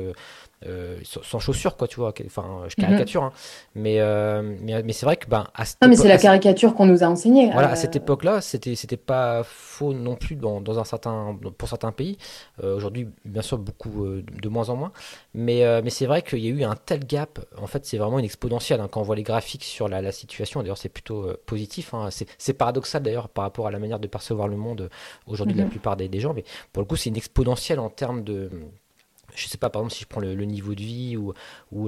euh, 0.65 0.99
sans 1.05 1.39
chaussures, 1.39 1.77
quoi, 1.77 1.87
tu 1.87 1.97
vois. 1.97 2.15
Enfin, 2.25 2.63
je 2.69 2.75
mhm. 2.79 2.89
caricature, 2.89 3.25
hein. 3.25 3.33
mais, 3.75 4.01
euh, 4.01 4.57
mais, 4.63 4.83
mais 4.83 4.93
c'est 4.95 5.05
vrai 5.05 5.19
que, 5.19 5.27
ben, 5.29 5.47
à 5.55 5.67
cette 5.67 5.83
Non, 5.83 5.89
mais 5.89 5.97
c'est 5.97 6.09
la 6.09 6.17
caricature 6.17 6.75
qu'on 6.75 6.87
nous 6.87 7.05
a 7.05 7.07
enseignée. 7.07 7.51
Voilà, 7.53 7.69
à 7.69 7.73
euh. 7.73 7.77
cette 7.77 7.95
époque-là, 7.95 8.41
c'était, 8.41 8.75
c'était 8.75 8.97
pas 8.97 9.43
faux 9.45 9.93
non 9.93 10.17
plus 10.17 10.35
dans, 10.35 10.63
dans 10.63 10.79
un 10.79 10.85
certain, 10.85 11.39
pour 11.59 11.69
certains 11.69 11.93
pays. 11.93 12.17
aujourd'hui, 12.63 13.07
bien 13.27 13.43
sûr, 13.43 13.59
beaucoup 13.59 14.07
de 14.07 14.49
moins 14.49 14.71
en 14.71 14.77
moins. 14.77 14.93
Mais, 15.35 15.63
mais 15.83 15.91
c'est 15.91 16.07
vrai 16.07 16.23
qu'il 16.23 16.39
y 16.39 16.49
a 16.49 16.51
eu 16.51 16.65
un 16.65 16.75
tel 16.75 17.01
gap. 17.07 17.39
En 17.61 17.67
fait, 17.67 17.85
c'est 17.85 17.99
vraiment 17.99 18.19
une 18.19 18.25
exponentielle. 18.25 18.81
Hein, 18.81 18.89
quand 18.91 19.01
on 19.01 19.05
voit 19.05 19.17
les 19.17 19.23
graphiques 19.23 19.65
sur 19.65 19.89
la, 19.89 20.01
la 20.01 20.13
situation, 20.13 20.63
d'ailleurs, 20.63 20.79
c'est 20.79 20.89
plutôt 20.89 21.29
positif. 21.45 21.93
Hein. 21.93 22.09
C'est, 22.11 22.55
paradoxal 22.55 23.03
d'ailleurs 23.03 23.29
par 23.29 23.45
rapport 23.45 23.67
à 23.67 23.71
la 23.71 23.79
manière 23.79 23.99
de 23.99 24.07
percevoir 24.07 24.49
le 24.49 24.57
monde 24.57 24.89
aujourd'hui 25.27 25.55
de 25.55 25.59
la 25.59 25.67
mhm. 25.67 25.71
plupart 25.71 25.97
des, 25.97 26.09
des 26.09 26.21
gens. 26.21 26.33
Mais 26.33 26.45
pour 26.73 26.83
le 26.83 26.87
coup, 26.87 26.97
c'est 26.97 27.11
une 27.11 27.17
exponentielle 27.19 27.79
en 27.79 27.91
termes 27.91 28.25
de 28.25 28.51
je 29.37 29.49
sais 29.49 29.59
pas, 29.59 29.71
par 29.71 29.83
exemple, 29.83 29.95
si 29.95 30.03
je 30.03 30.09
prends 30.09 30.21
le, 30.21 30.35
niveau 30.35 30.75
de 30.75 30.81
vie 30.81 31.17
ou, 31.17 31.33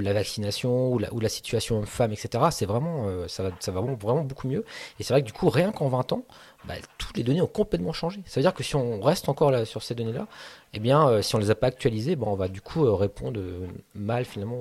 la 0.01 0.13
vaccination 0.13 0.93
ou 0.93 0.99
la, 0.99 1.29
situation 1.29 1.79
homme-femme, 1.79 2.13
etc., 2.13 2.45
c'est 2.51 2.67
vraiment, 2.67 3.09
euh, 3.09 3.27
ça 3.29 3.43
va, 3.43 3.81
vraiment 3.81 4.23
beaucoup 4.23 4.49
mieux. 4.49 4.65
Et 5.01 5.03
c'est 5.03 5.15
vrai 5.15 5.23
que 5.23 5.27
du 5.27 5.33
coup, 5.33 5.49
rien 5.49 5.73
qu'en 5.73 5.89
20 5.89 6.13
ans, 6.13 6.25
bah, 6.69 6.75
toutes 6.99 7.17
les 7.17 7.23
données 7.23 7.41
ont 7.41 7.47
complètement 7.47 7.95
changé. 7.95 8.21
Ça 8.27 8.39
veut 8.39 8.45
dire 8.45 8.53
que 8.53 8.63
si 8.63 8.77
on 8.77 9.01
reste 9.01 9.31
encore 9.31 9.51
là 9.51 9.65
sur 9.65 9.83
ces 9.83 9.95
données-là, 9.95 10.27
eh 10.75 10.81
bien, 10.81 11.09
euh, 11.09 11.23
si 11.23 11.35
on 11.35 11.39
ne 11.39 11.45
les 11.45 11.51
a 11.51 11.55
pas 11.55 11.69
actualisées, 11.69 12.15
on 12.21 12.35
va 12.35 12.49
du 12.49 12.61
coup 12.61 12.85
euh, 12.85 12.93
répondre 12.93 13.41
euh, 13.41 13.67
mal 13.95 14.27
finalement 14.27 14.61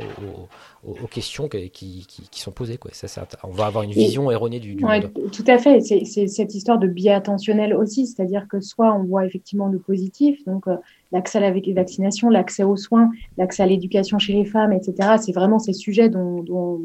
aux, 0.88 1.08
questions 1.08 1.50
qui, 1.50 1.70
qui, 1.70 2.08
qui, 2.08 2.40
sont 2.40 2.52
posées. 2.52 2.78
Quoi. 2.78 2.92
Ça, 2.94 3.28
on 3.44 3.50
va 3.50 3.66
avoir 3.66 3.84
une 3.84 3.92
vision 3.92 4.32
erronée 4.32 4.62
du, 4.62 4.78
monde. 4.78 5.12
Tout 5.34 5.44
à 5.48 5.58
fait. 5.58 5.82
C'est 5.82 6.28
cette 6.28 6.56
histoire 6.56 6.80
de 6.80 6.88
biais 6.88 7.12
attentionnel 7.12 7.74
aussi, 7.74 8.08
c'est-à-dire 8.08 8.48
que 8.50 8.62
soit 8.62 8.94
on 8.94 9.04
voit 9.04 9.26
effectivement 9.26 9.68
le 9.68 9.80
positif, 9.80 10.46
donc 10.46 10.64
l'accès 11.12 11.40
à 11.40 11.42
la 11.42 11.52
vaccination, 11.52 12.30
l'accès 12.30 12.64
aux 12.64 12.78
soins, 12.78 13.12
l'accès 13.38 13.64
à 13.64 13.66
l'éducation 13.66 14.18
chez 14.18 14.32
les 14.32 14.46
femmes, 14.46 14.72
etc. 14.72 15.18
C'est 15.22 15.34
vraiment 15.34 15.60
ces 15.60 15.74
sujets 15.74 16.08
dont, 16.08 16.42
dont 16.42 16.80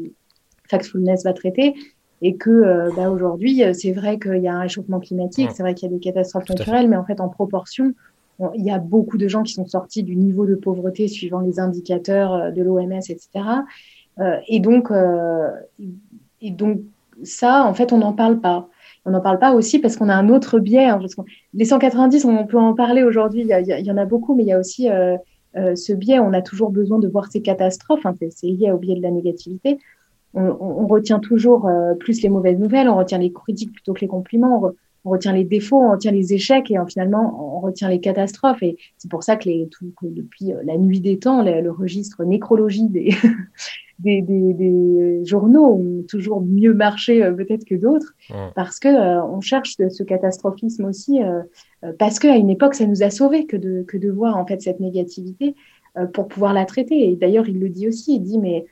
Factfulness 0.67 1.23
va 1.23 1.31
traiter 1.31 1.75
et 2.23 2.35
que 2.35 2.89
bah, 2.95 3.09
aujourd'hui, 3.09 3.61
c'est 3.73 3.91
vrai 3.91 4.17
qu'il 4.17 4.37
y 4.37 4.47
a 4.47 4.55
un 4.55 4.61
réchauffement 4.61 4.99
climatique, 4.99 5.49
c'est 5.53 5.61
vrai 5.61 5.75
qu'il 5.75 5.89
y 5.89 5.93
a 5.93 5.95
des 5.95 5.99
catastrophes 5.99 6.49
naturelles, 6.49 6.87
mais 6.87 6.95
en 6.95 7.05
fait, 7.05 7.19
en 7.19 7.29
proportion, 7.29 7.93
il 8.55 8.65
y 8.65 8.71
a 8.71 8.79
beaucoup 8.79 9.17
de 9.17 9.27
gens 9.27 9.43
qui 9.43 9.53
sont 9.53 9.65
sortis 9.65 10.03
du 10.03 10.15
niveau 10.15 10.45
de 10.45 10.55
pauvreté 10.55 11.07
suivant 11.07 11.39
les 11.39 11.59
indicateurs 11.59 12.33
euh, 12.33 12.51
de 12.51 12.61
l'OMS, 12.61 12.91
etc. 12.91 13.29
Euh, 14.19 14.37
et 14.47 14.59
donc, 14.59 14.91
euh, 14.91 15.49
et 16.41 16.51
donc 16.51 16.81
ça, 17.23 17.65
en 17.65 17.73
fait, 17.73 17.93
on 17.93 17.99
n'en 17.99 18.13
parle 18.13 18.39
pas. 18.39 18.69
On 19.05 19.11
n'en 19.11 19.21
parle 19.21 19.39
pas 19.39 19.53
aussi 19.53 19.79
parce 19.79 19.97
qu'on 19.97 20.09
a 20.09 20.15
un 20.15 20.29
autre 20.29 20.59
biais. 20.59 20.85
Hein, 20.85 20.99
les 21.53 21.65
190, 21.65 22.25
on 22.25 22.45
peut 22.45 22.57
en 22.57 22.73
parler 22.73 23.03
aujourd'hui. 23.03 23.41
Il, 23.41 23.85
y, 23.85 23.91
en 23.91 23.97
a 23.97 24.05
beaucoup, 24.05 24.33
mais 24.33 24.43
il 24.43 24.47
y 24.47 24.53
a 24.53 24.59
aussi 24.59 24.87
ce 25.55 25.93
biais. 25.93 26.19
On 26.19 26.31
a 26.31 26.41
toujours 26.41 26.69
besoin 26.69 26.99
de 26.99 27.09
voir 27.09 27.29
ces 27.29 27.41
catastrophes. 27.41 28.05
Hein, 28.05 28.15
c'est 28.29 28.47
lié 28.47 28.71
au 28.71 28.77
biais 28.77 28.95
de 28.95 29.01
la 29.01 29.11
négativité. 29.11 29.77
On, 30.35 30.87
retient 30.87 31.19
toujours 31.19 31.69
plus 31.99 32.21
les 32.21 32.29
mauvaises 32.29 32.57
nouvelles. 32.57 32.89
On 32.89 32.97
retient 32.97 33.19
les 33.19 33.31
critiques 33.31 33.71
plutôt 33.71 33.93
que 33.93 34.01
les 34.01 34.07
compliments 34.07 34.73
on 35.05 35.11
retient 35.11 35.33
les 35.33 35.43
défauts, 35.43 35.81
on 35.81 35.91
retient 35.91 36.11
les 36.11 36.33
échecs 36.33 36.71
et 36.71 36.77
finalement 36.87 37.57
on 37.57 37.59
retient 37.59 37.89
les 37.89 37.99
catastrophes. 37.99 38.63
Et 38.63 38.77
c'est 38.97 39.09
pour 39.09 39.23
ça 39.23 39.35
que, 39.35 39.49
les, 39.49 39.67
tout, 39.67 39.91
depuis 40.01 40.53
euh, 40.53 40.61
la 40.63 40.77
nuit 40.77 41.01
des 41.01 41.19
temps, 41.19 41.43
le, 41.43 41.69
registre 41.69 42.23
nécrologie 42.23 42.87
des, 42.89 43.11
des, 43.99 44.21
des, 44.21 45.25
journaux 45.25 45.73
ont 45.73 46.03
toujours 46.07 46.41
mieux 46.41 46.73
marché 46.73 47.23
euh, 47.23 47.33
peut-être 47.33 47.65
que 47.65 47.75
d'autres, 47.75 48.13
parce 48.55 48.79
que 48.79 48.87
euh, 48.87 49.23
on 49.23 49.41
cherche 49.41 49.75
ce, 49.77 50.03
catastrophisme 50.03 50.85
aussi, 50.85 51.19
parce 51.97 52.19
qu'à 52.19 52.35
une 52.35 52.49
époque 52.49 52.75
ça 52.75 52.85
nous 52.85 53.03
a 53.03 53.09
sauvés 53.09 53.45
que 53.45 53.57
de, 53.57 53.83
que 53.83 53.97
de 53.97 54.09
voir 54.09 54.37
en 54.37 54.45
fait 54.45 54.61
cette 54.61 54.79
négativité 54.79 55.55
pour 56.13 56.27
pouvoir 56.27 56.53
la 56.53 56.65
traiter. 56.65 57.09
Et 57.09 57.15
d'ailleurs 57.15 57.47
il 57.47 57.59
le 57.59 57.69
dit 57.69 57.87
aussi, 57.87 58.15
il 58.15 58.21
dit 58.21 58.37
mais 58.37 58.65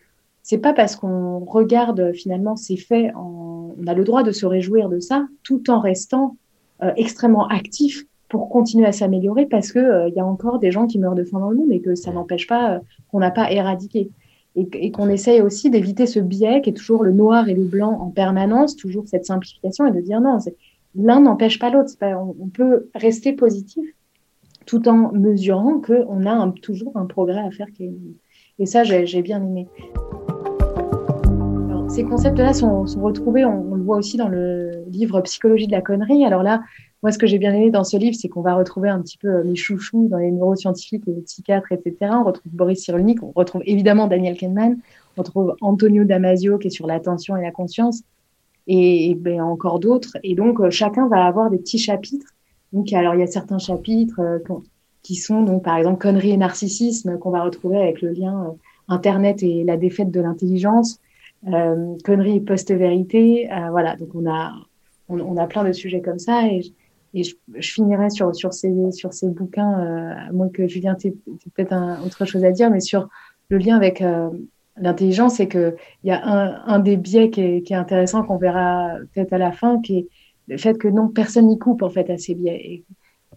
c'est 0.43 0.57
pas 0.57 0.73
parce 0.73 0.95
qu'on 0.95 1.39
regarde 1.39 2.13
finalement 2.13 2.55
ces 2.55 2.77
faits, 2.77 3.13
on 3.15 3.75
a 3.87 3.93
le 3.93 4.03
droit 4.03 4.23
de 4.23 4.31
se 4.31 4.45
réjouir 4.45 4.89
de 4.89 4.99
ça, 4.99 5.27
tout 5.43 5.69
en 5.69 5.79
restant 5.79 6.35
euh, 6.83 6.91
extrêmement 6.97 7.47
actif 7.47 8.05
pour 8.27 8.49
continuer 8.49 8.85
à 8.85 8.91
s'améliorer, 8.91 9.45
parce 9.45 9.71
que 9.71 9.79
euh, 9.79 10.09
il 10.09 10.15
y 10.15 10.19
a 10.19 10.25
encore 10.25 10.57
des 10.57 10.71
gens 10.71 10.87
qui 10.87 10.97
meurent 10.99 11.15
de 11.15 11.23
faim 11.23 11.39
dans 11.39 11.49
le 11.51 11.57
monde 11.57 11.71
et 11.71 11.81
que 11.81 11.95
ça 11.95 12.11
n'empêche 12.11 12.47
pas 12.47 12.75
euh, 12.75 12.79
qu'on 13.11 13.19
n'a 13.19 13.31
pas 13.31 13.51
éradiqué. 13.51 14.09
Et, 14.57 14.91
qu'on 14.91 15.07
essaye 15.07 15.41
aussi 15.41 15.69
d'éviter 15.69 16.05
ce 16.05 16.19
biais 16.19 16.59
qui 16.61 16.71
est 16.71 16.73
toujours 16.73 17.03
le 17.03 17.13
noir 17.13 17.47
et 17.47 17.53
le 17.53 17.63
blanc 17.63 17.97
en 18.01 18.09
permanence, 18.09 18.75
toujours 18.75 19.07
cette 19.07 19.25
simplification 19.25 19.85
et 19.85 19.91
de 19.91 20.01
dire 20.01 20.19
non, 20.19 20.39
l'un 20.93 21.21
n'empêche 21.21 21.57
pas 21.57 21.69
l'autre. 21.69 21.93
On, 22.01 22.49
peut 22.49 22.89
rester 22.93 23.31
positif 23.31 23.85
tout 24.65 24.89
en 24.89 25.13
mesurant 25.13 25.79
qu'on 25.79 26.25
a 26.25 26.53
toujours 26.61 26.97
un 26.97 27.05
progrès 27.05 27.39
à 27.39 27.49
faire. 27.51 27.67
Et 28.59 28.65
ça, 28.65 28.83
j'ai 28.83 29.21
bien 29.21 29.41
aimé 29.41 29.69
ces 31.91 32.05
concepts-là 32.05 32.53
sont, 32.53 32.85
retrouvés, 33.01 33.43
on, 33.43 33.75
le 33.75 33.83
voit 33.83 33.97
aussi 33.97 34.15
dans 34.15 34.29
le 34.29 34.85
livre 34.87 35.19
Psychologie 35.21 35.67
de 35.67 35.73
la 35.73 35.81
connerie. 35.81 36.23
Alors 36.23 36.41
là, 36.41 36.61
moi, 37.03 37.11
ce 37.11 37.17
que 37.17 37.27
j'ai 37.27 37.37
bien 37.37 37.53
aimé 37.53 37.69
dans 37.69 37.83
ce 37.83 37.97
livre, 37.97 38.15
c'est 38.17 38.29
qu'on 38.29 38.41
va 38.41 38.55
retrouver 38.55 38.87
un 38.87 39.01
petit 39.01 39.17
peu 39.17 39.27
euh, 39.27 39.43
mes 39.43 39.55
chouchous 39.55 40.07
dans 40.07 40.17
les 40.17 40.31
neuroscientifiques, 40.31 41.03
les 41.05 41.21
psychiatres, 41.21 41.71
etc. 41.73 42.11
On 42.13 42.23
retrouve 42.23 42.51
Boris 42.53 42.81
Cyrulnik, 42.81 43.21
on 43.21 43.33
retrouve 43.35 43.61
évidemment 43.65 44.07
Daniel 44.07 44.37
Kahneman, 44.37 44.77
on 45.17 45.21
retrouve 45.21 45.55
Antonio 45.59 46.05
Damasio 46.05 46.57
qui 46.59 46.67
est 46.67 46.71
sur 46.71 46.87
l'attention 46.87 47.35
et 47.35 47.41
la 47.41 47.51
conscience, 47.51 48.03
et, 48.67 49.13
ben, 49.15 49.41
encore 49.41 49.79
d'autres. 49.79 50.17
Et 50.23 50.33
donc, 50.33 50.61
euh, 50.61 50.69
chacun 50.69 51.09
va 51.09 51.25
avoir 51.25 51.49
des 51.49 51.57
petits 51.57 51.79
chapitres. 51.79 52.27
Donc, 52.71 52.93
alors, 52.93 53.15
il 53.15 53.19
y 53.19 53.23
a 53.23 53.27
certains 53.27 53.59
chapitres 53.59 54.21
euh, 54.21 54.39
qui 55.03 55.15
sont, 55.15 55.41
donc, 55.41 55.63
par 55.63 55.75
exemple, 55.75 55.99
connerie 55.99 56.31
et 56.31 56.37
narcissisme, 56.37 57.17
qu'on 57.17 57.31
va 57.31 57.43
retrouver 57.43 57.81
avec 57.81 58.01
le 58.01 58.11
lien 58.11 58.55
Internet 58.87 59.43
et 59.43 59.65
la 59.65 59.75
défaite 59.75 60.09
de 60.09 60.21
l'intelligence 60.21 61.01
euh, 61.47 61.95
conneries 62.03 62.41
post-vérité. 62.41 63.51
Euh, 63.51 63.69
voilà, 63.69 63.95
donc 63.95 64.09
on 64.15 64.29
a, 64.29 64.53
on, 65.09 65.37
a 65.37 65.47
plein 65.47 65.63
de 65.63 65.71
sujets 65.71 66.01
comme 66.01 66.19
ça 66.19 66.47
et, 66.47 66.61
et 67.13 67.23
je, 67.23 67.35
finirai 67.59 68.09
sur, 68.09 68.33
sur, 68.35 68.53
ces, 68.53 68.91
sur 68.91 69.13
ces 69.13 69.27
bouquins, 69.27 69.79
euh, 69.79 70.29
à 70.29 70.31
moins 70.31 70.49
que 70.49 70.67
Julien 70.67 70.95
ait 71.03 71.13
peut-être 71.53 72.05
autre 72.05 72.25
chose 72.25 72.45
à 72.45 72.51
dire, 72.51 72.69
mais 72.69 72.79
sur 72.79 73.09
le 73.49 73.57
lien 73.57 73.75
avec 73.75 74.01
euh, 74.01 74.29
l'intelligence, 74.77 75.35
c'est 75.35 75.47
qu'il 75.47 75.75
y 76.03 76.11
a 76.11 76.25
un, 76.25 76.65
un 76.65 76.79
des 76.79 76.95
biais 76.95 77.29
qui 77.29 77.41
est, 77.41 77.61
qui 77.63 77.73
est 77.73 77.77
intéressant 77.77 78.23
qu'on 78.23 78.37
verra 78.37 78.95
peut-être 79.13 79.33
à 79.33 79.37
la 79.37 79.51
fin, 79.51 79.81
qui 79.81 79.97
est 79.99 80.07
le 80.47 80.57
fait 80.57 80.77
que 80.77 80.87
non, 80.87 81.09
personne 81.09 81.47
n'y 81.47 81.59
coupe 81.59 81.81
en 81.81 81.89
fait 81.89 82.09
à 82.09 82.17
ces 82.17 82.35
biais. 82.35 82.83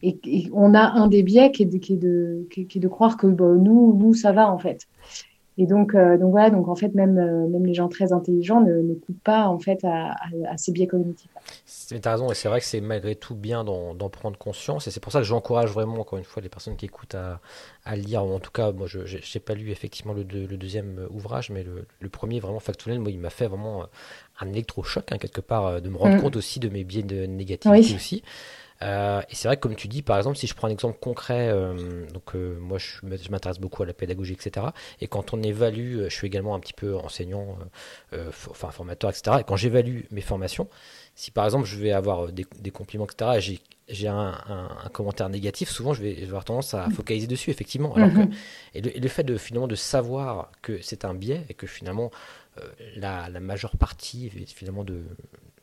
Et, 0.03 0.19
et, 0.25 0.51
on 0.53 0.75
a 0.75 0.81
un 0.81 1.09
des 1.09 1.23
biais 1.23 1.51
qui 1.51 1.63
est 1.63 1.67
de, 1.67 1.79
qui 1.79 1.95
est 1.95 1.97
de, 1.97 2.47
qui 2.51 2.79
est 2.79 2.81
de 2.81 2.89
croire 2.89 3.17
que 3.17 3.27
nous, 3.27 3.97
nous, 3.97 4.15
ça 4.15 4.33
va 4.33 4.53
en 4.53 4.59
fait. 4.59 4.87
Et 5.57 5.67
donc, 5.67 5.95
euh, 5.95 6.19
donc 6.19 6.33
voilà, 6.33 6.51
donc 6.51 6.67
en 6.67 6.75
fait, 6.75 6.95
même, 6.95 7.17
euh, 7.17 7.47
même 7.47 7.65
les 7.65 7.75
gens 7.75 7.89
très 7.89 8.13
intelligents 8.13 8.61
ne, 8.61 8.73
ne 8.83 8.95
coupent 8.95 9.23
pas 9.23 9.47
en 9.47 9.61
fait 9.61 9.85
à, 9.85 10.17
à, 10.49 10.57
ces 10.57 10.73
biais 10.73 10.89
cognitifs. 10.89 11.31
Tu 11.89 11.97
as 12.05 12.11
raison, 12.11 12.29
et 12.31 12.35
c'est 12.35 12.49
vrai 12.49 12.59
que 12.59 12.67
c'est 12.67 12.81
malgré 12.81 13.15
tout 13.15 13.37
bien 13.37 13.63
d'en 13.63 14.09
prendre 14.09 14.37
conscience, 14.37 14.89
et 14.89 14.91
c'est 14.91 14.99
pour 14.99 15.13
ça 15.13 15.21
que 15.21 15.25
j'encourage 15.25 15.71
vraiment, 15.71 16.01
encore 16.01 16.19
une 16.19 16.25
fois, 16.25 16.43
les 16.43 16.49
personnes 16.49 16.75
qui 16.75 16.87
écoutent 16.87 17.15
à, 17.15 17.41
à 17.85 17.95
lire, 17.95 18.25
en 18.25 18.41
tout 18.41 18.51
cas, 18.51 18.73
moi, 18.73 18.89
je 18.89 18.99
n'ai 19.01 19.41
pas 19.41 19.55
lu 19.55 19.71
effectivement 19.71 20.13
le, 20.13 20.25
le, 20.25 20.57
deuxième 20.57 21.07
ouvrage, 21.11 21.51
mais 21.51 21.63
le, 21.63 21.87
le 22.01 22.09
premier, 22.09 22.41
vraiment 22.41 22.61
factuel, 22.61 22.99
moi, 22.99 23.13
il 23.13 23.21
m'a 23.21 23.31
fait 23.31 23.47
vraiment 23.47 23.85
un 24.41 24.49
électrochoc, 24.49 25.13
hein, 25.13 25.19
quelque 25.19 25.41
part, 25.41 25.81
de 25.81 25.89
me 25.89 25.97
rendre 25.97 26.17
mm. 26.17 26.21
compte 26.21 26.37
aussi 26.37 26.59
de 26.59 26.69
mes 26.69 26.83
biais 26.83 27.05
de 27.05 27.27
négativité 27.27 27.95
aussi. 27.95 28.23
Euh, 28.83 29.23
et 29.31 29.35
c'est 29.35 29.49
vrai 29.49 29.57
que 29.57 29.63
comme 29.63 29.77
tu 29.77 29.89
dis, 29.89 30.03
par 30.03 30.17
exemple, 30.19 30.37
si 30.37 30.47
je 30.47 30.55
prends 30.55 30.69
un 30.69 30.71
exemple 30.71 30.99
concret, 30.99 31.49
euh, 31.49 32.07
donc 32.13 32.35
euh, 32.35 32.59
moi 32.59 32.79
je, 32.79 32.99
je 33.03 33.31
m'intéresse 33.31 33.59
beaucoup 33.59 33.83
à 33.83 33.87
la 33.87 33.95
pédagogie, 33.95 34.33
etc. 34.33 34.67
Et 35.01 35.07
quand 35.07 35.33
on 35.33 35.43
évalue, 35.43 36.05
je 36.05 36.15
suis 36.15 36.27
également 36.27 36.55
un 36.55 36.61
petit 36.61 36.73
peu 36.73 36.97
enseignant, 36.97 37.59
enfin 38.51 38.71
formateur, 38.71 39.11
etc. 39.11 39.39
Et 39.41 39.45
quand 39.45 39.57
j'évalue 39.57 40.03
mes 40.11 40.21
formations, 40.21 40.69
si 41.15 41.31
par 41.31 41.45
exemple 41.45 41.67
je 41.67 41.77
vais 41.77 41.93
avoir 41.93 42.33
des, 42.33 42.47
des 42.61 42.71
compliments, 42.71 43.07
etc., 43.07 43.61
j'ai 43.89 44.09
un, 44.09 44.35
un, 44.49 44.89
commentaire 44.93 45.29
négatif, 45.29 45.69
souvent 45.69 45.93
je 45.93 46.03
vais, 46.03 46.23
avoir 46.25 46.45
tendance 46.45 46.73
à 46.73 46.89
focaliser 46.91 47.27
dessus, 47.27 47.51
effectivement. 47.51 47.95
Alors 47.95 48.13
que, 48.13 48.21
et, 48.75 48.81
le, 48.81 48.97
et, 48.97 49.01
le, 49.01 49.09
fait 49.09 49.25
de 49.25 49.37
finalement 49.37 49.69
de 49.69 49.75
savoir 49.75 50.51
que 50.63 50.81
c'est 50.81 51.05
un 51.05 51.15
biais 51.15 51.45
et 51.49 51.55
que 51.55 51.67
finalement 51.67 52.11
la, 52.97 53.29
la, 53.29 53.41
majeure 53.41 53.77
partie 53.77 54.31
finalement 54.31 54.85
de, 54.85 55.03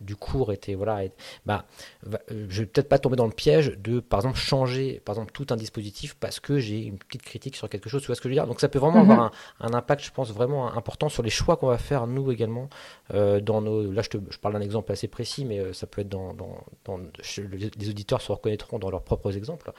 du 0.01 0.15
cours 0.15 0.51
était 0.51 0.73
voilà 0.73 1.07
bah 1.45 1.65
euh, 2.07 2.47
je 2.49 2.61
vais 2.61 2.65
peut-être 2.65 2.89
pas 2.89 2.99
tomber 2.99 3.15
dans 3.15 3.25
le 3.25 3.31
piège 3.31 3.77
de 3.77 3.99
par 3.99 4.19
exemple 4.19 4.37
changer 4.37 5.01
par 5.05 5.15
exemple 5.15 5.31
tout 5.31 5.47
un 5.51 5.55
dispositif 5.55 6.15
parce 6.19 6.39
que 6.39 6.59
j'ai 6.59 6.79
une 6.79 6.97
petite 6.97 7.21
critique 7.21 7.55
sur 7.55 7.69
quelque 7.69 7.89
chose 7.89 8.01
tu 8.01 8.07
vois 8.07 8.15
ce 8.15 8.21
que 8.21 8.29
je 8.29 8.33
veux 8.33 8.35
dire? 8.35 8.47
Donc 8.47 8.59
ça 8.59 8.67
peut 8.67 8.79
vraiment 8.79 9.01
avoir 9.01 9.25
mhm. 9.25 9.31
un, 9.61 9.73
impact 9.73 10.03
je 10.03 10.11
pense 10.11 10.31
vraiment 10.31 10.73
important 10.73 11.09
sur 11.09 11.23
les 11.23 11.29
choix 11.29 11.55
qu'on 11.57 11.67
va 11.67 11.77
faire 11.77 12.07
nous 12.07 12.31
également 12.31 12.69
euh, 13.13 13.39
dans 13.39 13.61
nos 13.61 13.91
là 13.91 14.01
je, 14.01 14.09
te, 14.09 14.17
je 14.29 14.37
parle 14.37 14.55
d'un 14.55 14.61
exemple 14.61 14.91
assez 14.91 15.07
précis 15.07 15.45
mais 15.45 15.59
euh, 15.59 15.73
ça 15.73 15.87
peut 15.87 16.01
être 16.01 16.09
dans, 16.09 16.33
dans, 16.33 16.99
les 17.37 17.89
auditeurs 17.89 18.21
se 18.21 18.31
reconnaîtront 18.31 18.79
dans 18.79 18.89
leurs 18.89 19.03
propres 19.03 19.35
exemples. 19.37 19.71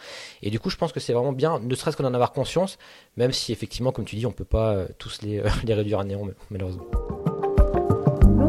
Et 0.43 0.51
du 0.51 0.61
coup 0.61 0.71
je 0.71 0.77
pense 0.77 0.93
que 0.93 1.01
c'est 1.01 1.13
vraiment 1.13 1.33
bien 1.33 1.59
ne 1.59 1.75
serait-ce 1.75 1.97
qu'en 1.97 2.05
en 2.05 2.15
avoir 2.15 2.33
conscience 2.33 2.79
même 3.17 3.33
si 3.33 3.53
effectivement 3.53 3.93
comme 3.93 4.05
tu 4.05 4.17
dis 4.17 4.27
on 4.27 4.33
peut 4.33 4.45
pas 4.45 4.87
tous 4.99 5.23
les, 5.23 5.43
les 5.65 5.75
réduire 5.75 6.01
à 6.01 6.05
néant 6.05 6.27
malheureusement 6.51 6.87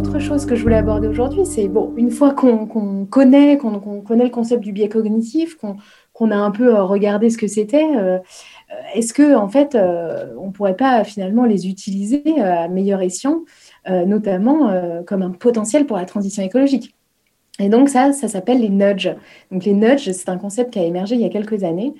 autre 0.04 0.20
chose 0.20 0.46
que 0.46 0.54
je 0.54 0.64
voulais 0.64 0.76
aborder 0.76 1.08
aujourd'hui, 1.08 1.46
c'est 1.46 1.70
bon, 1.70 1.94
une 1.96 2.12
fois 2.12 2.34
qu'on 2.34 3.06
connaît, 3.06 3.58
qu'on 3.58 4.02
connaît 4.02 4.26
le 4.26 4.30
concept 4.30 4.62
du 4.62 4.74
biais 4.74 4.90
cognitif, 4.90 5.56
qu'on 6.12 6.32
a 6.32 6.36
un 6.36 6.52
peu 6.52 6.76
euh, 6.76 6.84
regardé 6.84 7.30
ce 7.30 7.38
que 7.38 7.48
c'était, 7.48 7.88
euh, 7.96 8.20
est-ce 8.96 9.14
que 9.14 9.34
en 9.34 9.48
fait, 9.48 9.76
euh, 9.76 10.34
on 10.38 10.52
pourrait 10.52 10.76
pas 10.76 11.06
finalement 11.06 11.46
les 11.46 11.70
utiliser 11.70 12.22
à 12.42 12.68
meilleur 12.68 13.02
escient, 13.02 13.44
notamment 13.88 14.74
comme 15.08 15.22
un 15.22 15.32
potentiel 15.32 15.86
pour 15.86 15.96
la 15.96 16.06
transition 16.06 16.44
écologique? 16.44 16.96
Et 17.60 17.70
donc 17.70 17.88
ça, 17.88 18.12
ça 18.12 18.28
s'appelle 18.28 18.60
les 18.60 18.70
nudges. 18.70 19.16
Donc 19.52 19.64
les 19.64 19.74
nudges, 19.74 20.12
c'est 20.12 20.30
un 20.30 20.38
concept 20.38 20.74
qui 20.74 20.80
a 20.80 20.84
émergé 20.84 21.16
il 21.16 21.22
y 21.22 21.26
a 21.26 21.30
quelques 21.30 21.64
années 21.64 21.94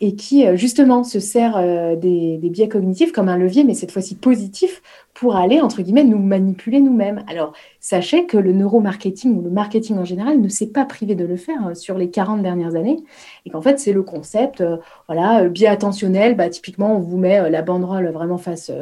et 0.00 0.14
qui 0.14 0.46
justement 0.56 1.04
se 1.04 1.20
sert 1.20 1.58
des, 1.98 2.38
des, 2.38 2.50
biais 2.50 2.68
cognitifs 2.68 3.12
comme 3.12 3.28
un 3.28 3.36
levier, 3.36 3.64
mais 3.64 3.74
cette 3.74 3.92
fois-ci 3.92 4.14
positif, 4.14 4.80
pour 5.20 5.36
aller, 5.36 5.60
entre 5.60 5.82
guillemets, 5.82 6.04
nous 6.04 6.18
manipuler 6.18 6.80
nous-mêmes. 6.80 7.24
Alors, 7.28 7.52
sachez 7.78 8.24
que 8.24 8.38
le 8.38 8.52
neuromarketing 8.52 9.36
ou 9.36 9.42
le 9.42 9.50
marketing 9.50 9.98
en 9.98 10.04
général 10.06 10.40
ne 10.40 10.48
s'est 10.48 10.68
pas 10.68 10.86
privé 10.86 11.14
de 11.14 11.26
le 11.26 11.36
faire 11.36 11.68
euh, 11.68 11.74
sur 11.74 11.98
les 11.98 12.08
40 12.08 12.42
dernières 12.42 12.74
années, 12.74 12.96
et 13.44 13.50
qu'en 13.50 13.60
fait, 13.60 13.78
c'est 13.78 13.92
le 13.92 14.02
concept, 14.02 14.62
euh, 14.62 14.78
voilà, 15.08 15.42
euh, 15.42 15.48
biais 15.50 15.66
attentionnel, 15.66 16.36
bah, 16.36 16.48
typiquement, 16.48 16.96
on 16.96 17.00
vous 17.00 17.18
met 17.18 17.50
la 17.50 17.60
banderole 17.60 18.08
vraiment 18.08 18.38
face 18.38 18.72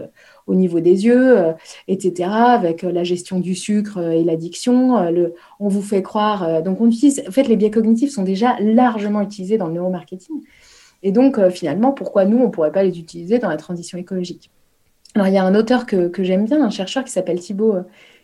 au 0.46 0.54
niveau 0.54 0.78
des 0.78 1.06
yeux, 1.06 1.36
etc., 1.88 2.30
avec 2.30 2.82
la 2.82 3.02
gestion 3.02 3.40
du 3.40 3.56
sucre 3.56 3.98
et 3.98 4.22
l'addiction, 4.22 5.10
le, 5.10 5.34
on 5.58 5.68
vous 5.68 5.82
fait 5.82 6.02
croire, 6.02 6.62
donc 6.62 6.80
on 6.80 6.86
utilise, 6.86 7.22
en 7.26 7.32
fait, 7.32 7.48
les 7.48 7.56
biais 7.56 7.70
cognitifs 7.70 8.10
sont 8.10 8.22
déjà 8.22 8.56
largement 8.60 9.20
utilisés 9.20 9.58
dans 9.58 9.66
le 9.66 9.74
neuromarketing, 9.74 10.36
et 11.02 11.12
donc, 11.12 11.40
finalement, 11.50 11.92
pourquoi 11.92 12.24
nous, 12.24 12.38
on 12.38 12.46
ne 12.46 12.50
pourrait 12.50 12.72
pas 12.72 12.82
les 12.82 12.98
utiliser 12.98 13.38
dans 13.38 13.48
la 13.48 13.56
transition 13.56 13.98
écologique? 13.98 14.50
Alors, 15.14 15.28
il 15.28 15.34
y 15.34 15.38
a 15.38 15.44
un 15.44 15.54
auteur 15.54 15.86
que, 15.86 16.10
j'aime 16.18 16.44
bien, 16.44 16.62
un 16.62 16.70
chercheur 16.70 17.04
qui 17.04 17.10
s'appelle 17.10 17.40
Thibaut 17.40 17.74
euh, 17.74 17.82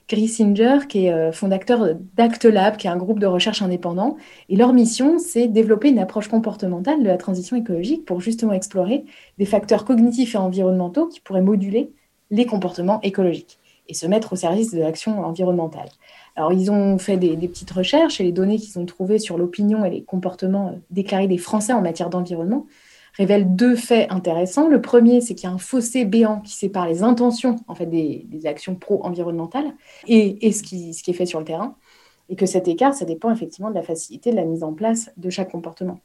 Grissinger, 0.09 0.81
qui 0.89 1.07
est 1.07 1.13
euh, 1.13 1.33
fondateur 1.33 1.95
d'ActLab, 2.15 2.77
qui 2.77 2.87
est 2.87 2.91
un 2.91 2.97
groupe 2.97 3.19
de 3.19 3.27
recherche 3.27 3.63
indépendant. 3.63 4.17
Et 4.49 4.57
leur 4.57 4.73
mission, 4.73 5.19
c'est 5.19 5.49
développer 5.49 5.89
une 5.89 5.99
approche 5.99 6.29
comportementale 6.29 7.03
de 7.03 7.09
la 7.09 7.17
transition 7.17 7.57
écologique 7.57 8.05
pour 8.05 8.21
justement 8.21 8.53
explorer 8.53 9.05
des 9.39 9.47
facteurs 9.47 9.85
cognitifs 9.85 10.35
et 10.35 10.39
environnementaux 10.39 11.09
qui 11.09 11.21
pourraient 11.21 11.41
moduler 11.41 11.93
les 12.31 12.47
comportements 12.47 13.01
écologiques 13.03 13.59
et 13.89 13.95
se 13.95 14.07
mettre 14.07 14.35
au 14.35 14.37
service 14.37 14.73
de 14.73 14.81
l'action 14.81 15.25
environnementale. 15.25 15.89
Alors, 16.37 16.53
ils 16.53 16.71
ont 16.71 16.99
fait 16.99 17.17
des, 17.17 17.37
petites 17.37 17.71
recherches 17.71 18.21
et 18.21 18.25
les 18.25 18.33
données 18.33 18.59
qu'ils 18.59 18.79
ont 18.79 18.87
trouvées 18.87 19.19
sur 19.19 19.39
l'opinion 19.39 19.85
et 19.85 19.91
les 19.91 20.03
comportements 20.03 20.69
euh, 20.69 20.79
déclarés 20.91 21.29
des 21.29 21.39
Français 21.39 21.73
en 21.73 21.81
matière 21.81 22.11
d'environnement 22.11 22.67
révèle 23.17 23.55
deux 23.55 23.77
faits 23.77 24.11
intéressants. 24.11 24.69
Le 24.69 24.81
premier, 24.81 25.21
c'est 25.21 25.37
qu'il 25.37 25.49
y 25.49 25.53
a 25.53 25.55
un 25.55 25.59
fossé 25.59 26.05
béant 26.05 26.41
qui 26.41 26.55
sépare 26.55 26.89
les 26.89 27.05
intentions 27.05 27.57
en 27.69 27.75
fait, 27.77 27.87
des, 27.87 28.27
actions 28.45 28.75
pro-environnementales 28.75 29.73
et, 30.09 30.51
ce, 30.51 30.65
qui, 30.65 30.93
ce 30.95 31.05
qui 31.05 31.13
est 31.13 31.15
fait 31.15 31.27
sur 31.27 31.39
le 31.39 31.45
terrain. 31.45 31.77
Et 32.29 32.37
que 32.37 32.47
cet 32.47 32.67
écart, 32.67 32.95
ça 32.95 33.05
dépend 33.05 33.31
effectivement 33.31 33.71
de 33.71 33.75
la 33.77 33.83
facilité 33.83 34.31
de 34.31 34.37
la 34.37 34.45
mise 34.45 34.65
en 34.65 34.73
place 34.73 35.13
de 35.17 35.31
chaque 35.31 35.53
comportement. 35.53 36.01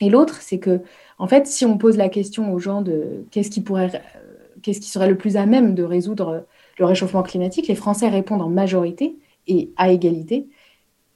Et 0.00 0.08
l'autre, 0.08 0.40
c'est 0.40 0.58
que, 0.58 0.80
en 1.18 1.28
fait, 1.28 1.46
si 1.46 1.64
on 1.64 1.78
pose 1.78 1.96
la 1.96 2.08
question 2.08 2.52
aux 2.52 2.58
gens 2.58 2.82
de 2.82 3.24
qu'est-ce 3.30 3.50
qui 3.50 3.60
pourrait, 3.60 3.90
euh, 3.94 4.58
qu'est-ce 4.62 4.80
qui 4.80 4.88
serait 4.88 5.08
le 5.08 5.16
plus 5.16 5.36
à 5.36 5.46
même 5.46 5.74
de 5.74 5.84
résoudre 5.84 6.46
le 6.78 6.84
réchauffement 6.84 7.22
climatique, 7.22 7.68
les 7.68 7.74
Français 7.74 8.08
répondent 8.08 8.42
en 8.42 8.48
majorité 8.48 9.16
et 9.48 9.72
à 9.76 9.90
égalité 9.90 10.48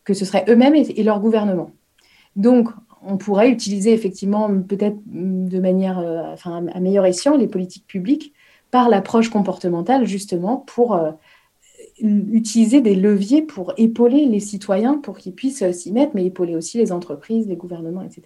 que 0.05 0.15
ce 0.15 0.25
serait 0.25 0.45
eux-mêmes 0.49 0.75
et, 0.75 1.03
leur 1.03 1.21
gouvernement. 1.21 1.71
Donc, 2.37 2.69
on 3.05 3.17
pourrait 3.17 3.51
utiliser 3.51 3.93
effectivement 3.93 4.49
peut-être 4.63 4.97
de 5.07 5.59
manière, 5.59 5.99
euh, 5.99 6.33
enfin, 6.33 6.67
à 6.69 6.81
meilleur 6.81 7.05
escient 7.05 7.37
les 7.37 7.49
politiques 7.49 7.87
publiques 7.87 8.33
par 8.71 8.89
l'approche 8.89 9.29
comportementale 9.29 10.07
justement 10.07 10.57
pour 10.57 10.95
euh, 10.95 11.11
utiliser 12.01 12.81
des 12.81 12.95
leviers 12.95 13.43
pour 13.43 13.75
épauler 13.77 14.27
les 14.27 14.41
citoyens 14.41 14.99
pour 14.99 15.19
qu'ils 15.19 15.35
puissent 15.35 15.69
s'y 15.73 15.93
mettre, 15.93 16.13
mais 16.15 16.25
épauler 16.25 16.57
aussi 16.57 16.79
les 16.79 16.91
entreprises, 16.91 17.47
les 17.49 17.57
gouvernements, 17.57 18.03
etc. 18.03 18.23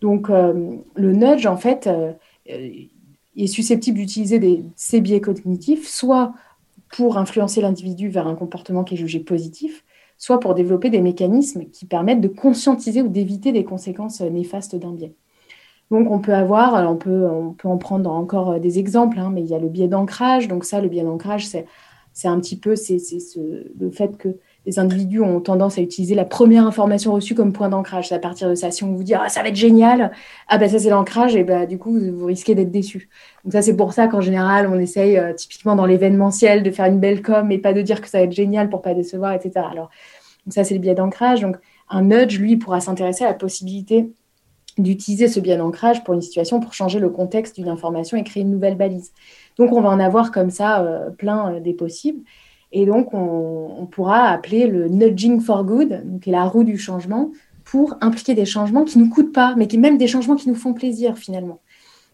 Donc 0.00 0.30
euh, 0.30 0.76
le 0.94 1.12
nudge, 1.12 1.46
en 1.46 1.56
fait, 1.56 1.88
est 2.46 3.46
susceptible 3.46 3.98
d'utiliser 3.98 4.64
ces 4.76 5.00
biais 5.00 5.20
cognitifs, 5.20 5.86
soit 5.86 6.32
pour 6.90 7.18
influencer 7.18 7.60
l'individu 7.60 8.08
vers 8.08 8.26
un 8.26 8.34
comportement 8.34 8.84
qui 8.84 8.94
est 8.94 8.98
jugé 8.98 9.20
positif, 9.20 9.84
soit 10.18 10.40
pour 10.40 10.54
développer 10.54 10.90
des 10.90 11.00
mécanismes 11.00 11.64
qui 11.66 11.86
permettent 11.86 12.20
de 12.20 12.28
conscientiser 12.28 13.00
ou 13.02 13.08
d'éviter 13.08 13.52
des 13.52 13.64
conséquences 13.64 14.20
néfastes 14.20 14.76
d'un 14.76 14.92
biais. 14.92 15.14
Donc 15.90 16.10
on 16.10 16.20
peut 16.20 16.34
avoir, 16.34 16.90
on 16.90 16.96
peut, 16.96 17.26
on 17.26 17.52
peut 17.52 17.68
en 17.68 17.78
prendre 17.78 18.10
encore 18.10 18.60
des 18.60 18.78
exemples, 18.78 19.18
hein, 19.18 19.30
mais 19.32 19.40
il 19.42 19.48
y 19.48 19.54
a 19.54 19.58
le 19.58 19.68
biais 19.68 19.88
d'ancrage. 19.88 20.46
Donc 20.46 20.64
ça, 20.64 20.80
le 20.80 20.88
biais 20.88 21.02
d'ancrage, 21.02 21.46
c'est, 21.46 21.66
c'est 22.12 22.28
un 22.28 22.38
petit 22.38 22.58
peu 22.58 22.76
c'est, 22.76 22.98
le 23.78 23.90
fait 23.90 24.16
que 24.16 24.36
les 24.70 24.78
individus 24.78 25.20
ont 25.20 25.40
tendance 25.40 25.78
à 25.78 25.80
utiliser 25.80 26.14
la 26.14 26.24
première 26.24 26.64
information 26.64 27.12
reçue 27.12 27.34
comme 27.34 27.52
point 27.52 27.68
d'ancrage. 27.68 28.08
C'est 28.08 28.14
à 28.14 28.20
partir 28.20 28.48
de 28.48 28.54
ça, 28.54 28.70
si 28.70 28.84
on 28.84 28.92
vous 28.92 29.02
dit 29.02 29.14
ah, 29.14 29.28
ça 29.28 29.42
va 29.42 29.48
être 29.48 29.56
génial, 29.56 30.12
ah 30.46 30.58
ben 30.58 30.70
ça 30.70 30.78
c'est 30.78 30.90
l'ancrage, 30.90 31.34
et 31.34 31.42
ben 31.42 31.66
du 31.66 31.76
coup 31.76 31.98
vous 31.98 32.26
risquez 32.26 32.54
d'être 32.54 32.70
déçu. 32.70 33.08
Donc 33.44 33.52
ça 33.52 33.62
c'est 33.62 33.74
pour 33.74 33.92
ça 33.92 34.06
qu'en 34.06 34.20
général 34.20 34.68
on 34.68 34.78
essaye 34.78 35.18
euh, 35.18 35.32
typiquement 35.32 35.74
dans 35.74 35.86
l'événementiel 35.86 36.62
de 36.62 36.70
faire 36.70 36.86
une 36.86 37.00
belle 37.00 37.20
com, 37.20 37.48
mais 37.48 37.58
pas 37.58 37.72
de 37.72 37.82
dire 37.82 38.00
que 38.00 38.08
ça 38.08 38.18
va 38.18 38.24
être 38.24 38.32
génial 38.32 38.70
pour 38.70 38.80
pas 38.80 38.94
décevoir, 38.94 39.32
etc. 39.32 39.66
Alors 39.72 39.90
ça 40.48 40.62
c'est 40.62 40.74
le 40.74 40.80
biais 40.80 40.94
d'ancrage. 40.94 41.40
Donc 41.40 41.56
un 41.88 42.02
nudge 42.02 42.38
lui 42.38 42.56
pourra 42.56 42.78
s'intéresser 42.78 43.24
à 43.24 43.28
la 43.28 43.34
possibilité 43.34 44.08
d'utiliser 44.78 45.26
ce 45.26 45.40
biais 45.40 45.56
d'ancrage 45.56 46.04
pour 46.04 46.14
une 46.14 46.22
situation 46.22 46.60
pour 46.60 46.74
changer 46.74 47.00
le 47.00 47.10
contexte 47.10 47.56
d'une 47.56 47.68
information 47.68 48.16
et 48.16 48.22
créer 48.22 48.44
une 48.44 48.52
nouvelle 48.52 48.76
balise. 48.76 49.10
Donc 49.58 49.72
on 49.72 49.80
va 49.80 49.88
en 49.88 49.98
avoir 49.98 50.30
comme 50.30 50.50
ça 50.50 50.80
euh, 50.80 51.10
plein 51.10 51.54
euh, 51.54 51.60
des 51.60 51.74
possibles. 51.74 52.20
Et 52.72 52.86
donc, 52.86 53.12
on, 53.12 53.86
pourra 53.90 54.28
appeler 54.28 54.68
le 54.68 54.88
nudging 54.88 55.40
for 55.40 55.64
good, 55.64 56.02
donc 56.04 56.26
la 56.26 56.44
roue 56.44 56.62
du 56.62 56.78
changement, 56.78 57.32
pour 57.64 57.96
impliquer 58.00 58.34
des 58.34 58.44
changements 58.44 58.84
qui 58.84 58.98
ne 58.98 59.04
nous 59.04 59.10
coûtent 59.10 59.32
pas, 59.32 59.54
mais 59.56 59.66
qui 59.66 59.78
même 59.78 59.98
des 59.98 60.06
changements 60.06 60.36
qui 60.36 60.48
nous 60.48 60.54
font 60.54 60.74
plaisir 60.74 61.18
finalement. 61.18 61.60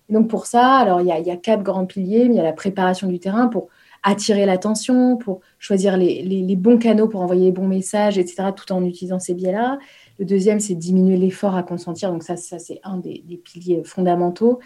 Et 0.09 0.13
donc 0.13 0.29
pour 0.29 0.47
ça, 0.47 0.77
alors 0.77 1.01
il 1.01 1.07
y, 1.07 1.31
a, 1.31 1.37
quatre 1.37 1.63
grands 1.63 1.87
piliers. 1.87 2.25
Il 2.25 2.33
y 2.33 2.41
a 2.41 2.43
la 2.43 2.53
préparation 2.53 3.09
du 3.09 3.19
terrain 3.19 3.49
pour 3.49 3.69
attirer 4.03 4.47
l'attention, 4.47 5.17
pour 5.17 5.41
choisir 5.59 5.97
les, 5.97 6.57
bons 6.57 6.79
canaux 6.79 7.09
pour 7.09 7.21
envoyer 7.21 7.47
les 7.47 7.53
bons 7.53 7.67
messages, 7.67 8.19
etc., 8.19 8.51
tout 8.55 8.71
en 8.73 8.85
utilisant 8.85 9.19
ces 9.19 9.35
biais-là. 9.35 9.79
Le 10.19 10.25
deuxième, 10.25 10.61
c'est 10.61 10.75
diminuer 10.75 11.17
l'effort 11.17 11.57
à 11.57 11.63
consentir. 11.63 12.13
Donc 12.13 12.23
ça, 12.23 12.37
ça 12.37 12.59
c'est 12.59 12.81
un 12.85 12.99
des, 12.99 13.23
piliers 13.45 13.83
fondamentaux. 13.85 14.61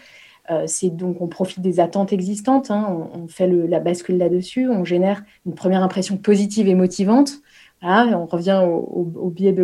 Euh, 0.51 0.65
c'est 0.67 0.89
donc 0.89 1.21
on 1.21 1.27
profite 1.27 1.61
des 1.61 1.79
attentes 1.79 2.11
existantes, 2.11 2.71
hein. 2.71 3.07
on, 3.13 3.27
fait 3.27 3.47
la 3.47 3.79
bascule 3.79 4.17
là-dessus, 4.17 4.69
on 4.69 4.83
génère 4.83 5.23
une 5.45 5.55
première 5.55 5.81
impression 5.81 6.17
positive 6.17 6.67
et 6.67 6.75
motivante. 6.75 7.41
on 7.81 8.25
revient 8.25 8.61
au, 8.67 9.29
biais 9.29 9.53
de 9.53 9.63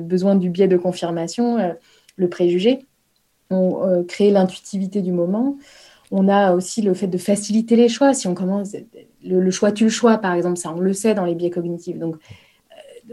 besoin 0.00 0.36
du 0.36 0.50
biais 0.50 0.68
de 0.68 0.76
confirmation, 0.76 1.58
euh, 1.58 1.72
le 2.16 2.28
préjugé. 2.28 2.86
On 3.50 3.84
euh, 3.84 4.04
crée 4.04 4.30
l'intuitivité 4.30 5.02
du 5.02 5.10
moment. 5.10 5.56
On 6.12 6.28
a 6.28 6.52
aussi 6.54 6.82
le 6.82 6.94
fait 6.94 7.08
de 7.08 7.18
faciliter 7.18 7.74
les 7.74 7.88
choix. 7.88 8.14
Si 8.14 8.28
on 8.28 8.34
commence, 8.34 8.76
le, 9.24 9.40
le 9.40 9.50
choix 9.50 9.72
tue 9.72 9.84
le 9.84 9.90
choix, 9.90 10.18
par 10.18 10.34
exemple, 10.34 10.58
ça, 10.58 10.72
on 10.72 10.80
le 10.80 10.92
sait 10.92 11.14
dans 11.14 11.24
les 11.24 11.34
biais 11.34 11.50
cognitifs. 11.50 11.98
Donc, 11.98 12.16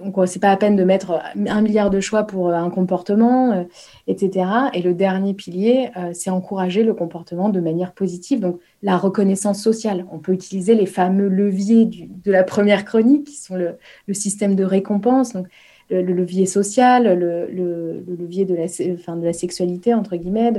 donc, 0.03 0.15
c'est 0.27 0.39
pas 0.39 0.51
à 0.51 0.57
peine 0.57 0.75
de 0.75 0.83
mettre 0.83 1.21
un 1.35 1.61
milliard 1.61 1.89
de 1.89 1.99
choix 1.99 2.23
pour 2.23 2.49
euh, 2.49 2.53
un 2.53 2.69
comportement, 2.69 3.51
euh, 3.51 3.63
etc. 4.07 4.45
Et 4.73 4.81
le 4.81 4.93
dernier 4.93 5.33
pilier, 5.33 5.89
euh, 5.97 6.11
c'est 6.13 6.29
encourager 6.29 6.83
le 6.83 6.93
comportement 6.93 7.49
de 7.49 7.59
manière 7.59 7.93
positive. 7.93 8.39
Donc, 8.39 8.59
la 8.83 8.97
reconnaissance 8.97 9.61
sociale. 9.61 10.05
On 10.11 10.19
peut 10.19 10.33
utiliser 10.33 10.75
les 10.75 10.85
fameux 10.85 11.27
leviers 11.27 11.85
de 11.85 12.31
la 12.31 12.43
première 12.43 12.85
chronique, 12.85 13.25
qui 13.25 13.37
sont 13.37 13.55
le, 13.55 13.77
système 14.13 14.55
de 14.55 14.63
récompense, 14.63 15.33
donc 15.33 15.47
le, 15.89 16.01
levier 16.01 16.45
social, 16.45 17.17
le, 17.17 18.03
levier 18.07 18.45
de 18.45 18.55
la, 18.55 19.33
sexualité, 19.33 19.93
entre 19.93 20.15
guillemets, 20.15 20.53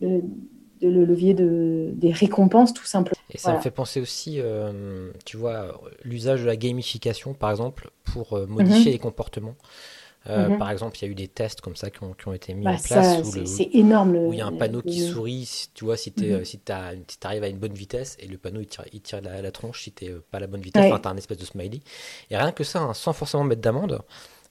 le 0.00 0.20
levier 1.04 1.34
de, 1.34 1.90
des 1.94 2.12
récompenses, 2.12 2.72
tout 2.72 2.86
simplement. 2.86 3.15
Et 3.36 3.38
ça 3.38 3.54
me 3.54 3.60
fait 3.60 3.70
penser 3.70 4.00
aussi, 4.00 4.40
euh, 4.40 5.10
tu 5.24 5.36
vois, 5.36 5.80
l'usage 6.02 6.40
de 6.40 6.46
la 6.46 6.56
gamification, 6.56 7.34
par 7.34 7.50
exemple, 7.50 7.90
pour 8.04 8.32
euh, 8.32 8.46
modifier 8.46 8.86
mhm. 8.86 8.92
les 8.92 8.98
comportements. 8.98 9.56
Euh, 10.28 10.48
mhm. 10.48 10.58
Par 10.58 10.70
exemple, 10.70 10.96
il 10.98 11.04
y 11.04 11.08
a 11.08 11.10
eu 11.10 11.14
des 11.14 11.28
tests 11.28 11.60
comme 11.60 11.76
ça 11.76 11.90
qui 11.90 12.02
ont, 12.02 12.14
qui 12.14 12.26
ont 12.26 12.32
été 12.32 12.54
mis 12.54 12.64
bah, 12.64 12.72
en 12.72 12.78
place. 12.78 13.22
C'est 13.44 13.68
énorme. 13.74 14.16
où 14.16 14.32
il 14.32 14.38
y 14.38 14.42
a 14.42 14.46
un 14.46 14.56
panneau 14.56 14.80
qui 14.80 15.00
sourit, 15.00 15.68
tu 15.74 15.84
vois, 15.84 15.96
si 15.96 16.12
tu 16.12 16.24
mhm. 16.24 16.44
si 16.44 16.58
arrives 17.22 17.44
à 17.44 17.48
une 17.48 17.58
bonne 17.58 17.74
vitesse, 17.74 18.16
et 18.18 18.26
le 18.26 18.38
panneau 18.38 18.60
il 18.60 18.66
tire, 18.66 18.84
il 18.92 19.02
tire 19.02 19.20
la, 19.20 19.52
tronche 19.52 19.82
si 19.82 19.92
tu 19.92 20.10
pas 20.30 20.38
à 20.38 20.40
la 20.40 20.46
bonne 20.46 20.62
vitesse, 20.62 20.86
enfin, 20.86 20.98
tu 20.98 21.08
as 21.08 21.10
un 21.12 21.16
espèce 21.16 21.38
de 21.38 21.44
smiley. 21.44 21.80
Et 22.30 22.36
rien 22.36 22.52
que 22.52 22.64
ça, 22.64 22.80
hein, 22.80 22.94
sans 22.94 23.12
forcément 23.12 23.44
mettre 23.44 23.60
d'amende, 23.60 24.02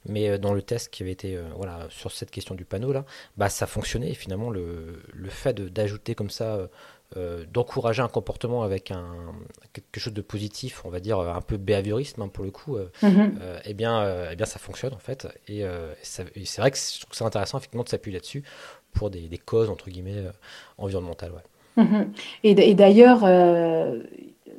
mais 0.08 0.38
dans 0.38 0.54
le 0.54 0.62
test 0.62 0.90
qui 0.90 1.02
avait 1.02 1.12
été 1.12 1.36
euh, 1.36 1.42
voilà, 1.56 1.86
sur 1.90 2.12
cette 2.12 2.30
question 2.30 2.54
du 2.54 2.64
panneau, 2.64 2.92
là, 2.92 3.04
bah, 3.36 3.48
ça 3.48 3.66
fonctionnait. 3.66 4.10
Et 4.10 4.14
finalement, 4.14 4.50
le, 4.50 5.02
le 5.12 5.28
fait 5.28 5.60
d'ajouter 5.60 6.14
comme 6.14 6.30
ça, 6.30 6.54
euh, 6.54 6.66
d'encourager 7.52 8.02
un 8.02 8.08
comportement 8.08 8.62
avec 8.62 8.90
un, 8.90 9.32
quelque 9.72 10.00
chose 10.00 10.12
de 10.12 10.20
positif, 10.20 10.84
on 10.84 10.90
va 10.90 11.00
dire 11.00 11.18
un 11.20 11.40
peu 11.40 11.56
behaviorisme 11.56 12.22
hein, 12.22 12.28
pour 12.28 12.44
le 12.44 12.50
coup, 12.50 12.76
mm-hmm. 13.02 13.30
eh, 13.64 13.74
bien, 13.74 14.28
eh 14.30 14.36
bien, 14.36 14.46
ça 14.46 14.58
fonctionne 14.58 14.92
en 14.92 14.98
fait. 14.98 15.26
Et, 15.48 15.64
c'est 16.02 16.58
vrai 16.58 16.70
que 16.70 16.78
je 16.78 17.00
trouve 17.00 17.14
ça 17.16 17.24
intéressant 17.24 17.58
effectivement 17.58 17.84
de 17.84 17.88
s'appuyer 17.88 18.16
là-dessus 18.16 18.42
pour 18.92 19.10
des, 19.10 19.28
des, 19.28 19.38
causes 19.38 19.70
entre 19.70 19.88
guillemets 19.88 20.24
environnementales. 20.78 21.32
Ouais. 21.32 21.84
Mm-hmm. 21.84 22.06
Et, 22.42 22.74
d'ailleurs, 22.74 23.24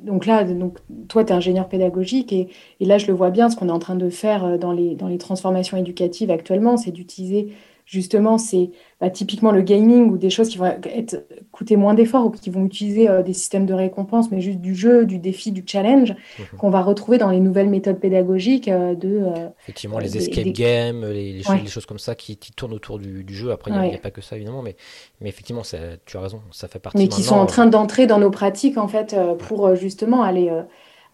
donc 0.00 0.26
là, 0.26 0.44
donc, 0.44 0.78
toi, 1.08 1.24
tu 1.24 1.32
es 1.32 1.36
ingénieur 1.36 1.68
pédagogique 1.68 2.32
et, 2.32 2.48
là, 2.80 2.98
je 2.98 3.06
le 3.06 3.12
vois 3.12 3.30
bien, 3.30 3.50
ce 3.50 3.56
qu'on 3.56 3.68
est 3.68 3.72
en 3.72 3.78
train 3.78 3.96
de 3.96 4.08
faire 4.10 4.44
euh, 4.44 4.58
dans 4.58 4.72
les, 4.72 4.94
dans 4.94 5.08
les 5.08 5.18
transformations 5.18 5.76
éducatives 5.76 6.30
actuellement, 6.30 6.76
c'est 6.76 6.90
d'utiliser 6.90 7.52
justement, 7.88 8.36
c'est 8.36 8.70
bah, 9.00 9.08
typiquement 9.08 9.50
le 9.50 9.62
gaming 9.62 10.10
ou 10.10 10.18
des 10.18 10.28
choses 10.28 10.50
qui 10.50 10.58
vont 10.58 10.66
être, 10.66 11.26
coûter 11.52 11.76
moins 11.76 11.94
d'efforts 11.94 12.26
ou 12.26 12.30
qui 12.30 12.50
vont 12.50 12.66
utiliser 12.66 13.08
euh, 13.08 13.22
des 13.22 13.32
systèmes 13.32 13.64
de 13.64 13.72
récompense, 13.72 14.30
mais 14.30 14.42
juste 14.42 14.58
du 14.58 14.74
jeu, 14.74 15.06
du 15.06 15.18
défi, 15.18 15.52
du 15.52 15.64
challenge, 15.66 16.14
mhm. 16.38 16.58
qu'on 16.58 16.68
va 16.68 16.82
retrouver 16.82 17.16
dans 17.16 17.30
les 17.30 17.40
nouvelles 17.40 17.70
méthodes 17.70 17.98
pédagogiques 17.98 18.68
euh, 18.68 18.94
de... 18.94 19.24
Effectivement, 19.62 19.98
les 19.98 20.18
escape 20.18 20.48
games, 20.48 21.06
les, 21.06 21.42
choses, 21.66 21.86
comme 21.86 21.98
ça 21.98 22.14
qui, 22.14 22.36
tournent 22.36 22.74
autour 22.74 22.98
du, 22.98 23.24
jeu. 23.30 23.52
Après, 23.52 23.70
il 23.70 23.80
n'y 23.80 23.94
a, 23.94 23.98
pas 23.98 24.10
que 24.10 24.20
ça, 24.20 24.36
évidemment, 24.36 24.60
mais, 24.60 24.76
mais 25.22 25.30
effectivement, 25.30 25.62
tu 26.04 26.16
as 26.16 26.20
raison, 26.20 26.42
ça 26.50 26.68
fait 26.68 26.78
partie... 26.78 26.98
Mais 26.98 27.08
qui 27.08 27.22
sont 27.22 27.36
en 27.36 27.46
train 27.46 27.66
d'entrer 27.66 28.06
dans 28.06 28.18
nos 28.18 28.30
pratiques, 28.30 28.76
en 28.76 28.88
fait, 28.88 29.16
pour 29.38 29.74
justement 29.76 30.22
aller 30.22 30.50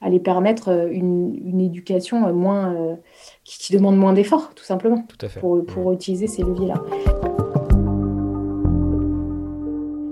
aller 0.01 0.21
permettre 0.21 0.69
euh, 0.69 0.89
une, 0.91 1.61
éducation 1.61 2.27
euh, 2.27 2.33
moins, 2.33 2.75
euh, 2.75 2.95
qui, 3.45 3.73
demande 3.73 3.97
moins 3.97 4.13
d'efforts, 4.13 4.53
tout 4.55 4.65
simplement, 4.65 5.05
pour, 5.41 5.65
pour 5.65 5.93
utiliser 5.93 6.27
ces 6.27 6.43
leviers-là. 6.43 6.83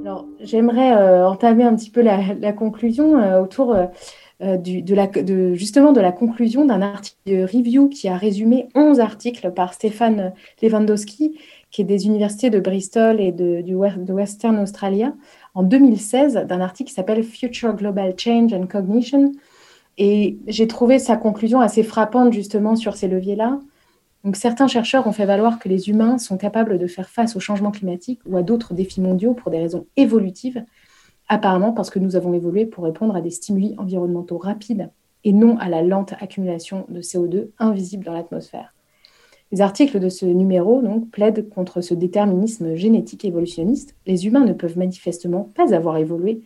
Alors, 0.02 0.26
j'aimerais 0.40 1.22
entamer 1.24 1.64
un 1.64 1.76
petit 1.76 1.90
peu 1.90 2.00
la, 2.00 2.52
conclusion 2.52 3.40
autour 3.40 3.76
du, 4.40 4.82
de, 4.82 4.94
la, 4.94 5.06
de, 5.06 5.54
justement 5.54 5.92
de 5.92 6.00
la 6.00 6.12
conclusion 6.12 6.64
d'un 6.64 6.82
article 6.82 7.18
de 7.26 7.42
review 7.42 7.88
qui 7.88 8.08
a 8.08 8.16
résumé 8.16 8.68
11 8.74 9.00
articles 9.00 9.52
par 9.52 9.74
Stéphane 9.74 10.32
Lewandowski, 10.62 11.38
qui 11.70 11.82
est 11.82 11.84
des 11.84 12.06
universités 12.06 12.50
de 12.50 12.60
Bristol 12.60 13.20
et 13.20 13.32
de, 13.32 13.62
du, 13.62 13.72
de 13.72 14.12
Western 14.12 14.58
Australia, 14.58 15.14
en 15.54 15.62
2016, 15.62 16.46
d'un 16.46 16.60
article 16.60 16.88
qui 16.88 16.94
s'appelle 16.94 17.22
Future 17.22 17.74
Global 17.74 18.14
Change 18.18 18.52
and 18.52 18.66
Cognition, 18.66 19.32
et 19.98 20.38
j'ai 20.46 20.66
trouvé 20.66 20.98
sa 20.98 21.16
conclusion 21.16 21.60
assez 21.60 21.82
frappante 21.82 22.32
justement 22.32 22.76
sur 22.76 22.96
ces 22.96 23.08
leviers-là. 23.08 23.60
Certains 24.34 24.68
chercheurs 24.68 25.06
ont 25.06 25.12
fait 25.12 25.26
valoir 25.26 25.58
que 25.58 25.68
les 25.68 25.88
humains 25.88 26.18
sont 26.18 26.36
capables 26.36 26.78
de 26.78 26.86
faire 26.86 27.08
face 27.08 27.34
au 27.36 27.40
changement 27.40 27.72
climatique 27.72 28.20
ou 28.24 28.36
à 28.36 28.42
d'autres 28.42 28.72
défis 28.72 29.00
mondiaux 29.00 29.34
pour 29.34 29.50
des 29.50 29.58
raisons 29.58 29.86
évolutives, 29.96 30.64
apparemment 31.28 31.72
parce 31.72 31.90
que 31.90 31.98
nous 31.98 32.14
avons 32.14 32.32
évolué 32.32 32.64
pour 32.64 32.84
répondre 32.84 33.16
à 33.16 33.20
des 33.20 33.30
stimuli 33.30 33.74
environnementaux 33.78 34.38
rapides 34.38 34.90
et 35.24 35.32
non 35.32 35.58
à 35.58 35.68
la 35.68 35.82
lente 35.82 36.14
accumulation 36.20 36.86
de 36.88 37.00
CO2 37.00 37.48
invisible 37.58 38.04
dans 38.04 38.12
l'atmosphère. 38.12 38.74
Les 39.50 39.60
articles 39.60 40.00
de 40.00 40.08
ce 40.08 40.24
numéro 40.24 40.82
plaident 41.10 41.48
contre 41.50 41.82
ce 41.82 41.92
déterminisme 41.92 42.74
génétique 42.74 43.24
évolutionniste. 43.24 43.94
Les 44.06 44.26
humains 44.26 44.44
ne 44.46 44.54
peuvent 44.54 44.78
manifestement 44.78 45.50
pas 45.54 45.74
avoir 45.74 45.98
évolué 45.98 46.42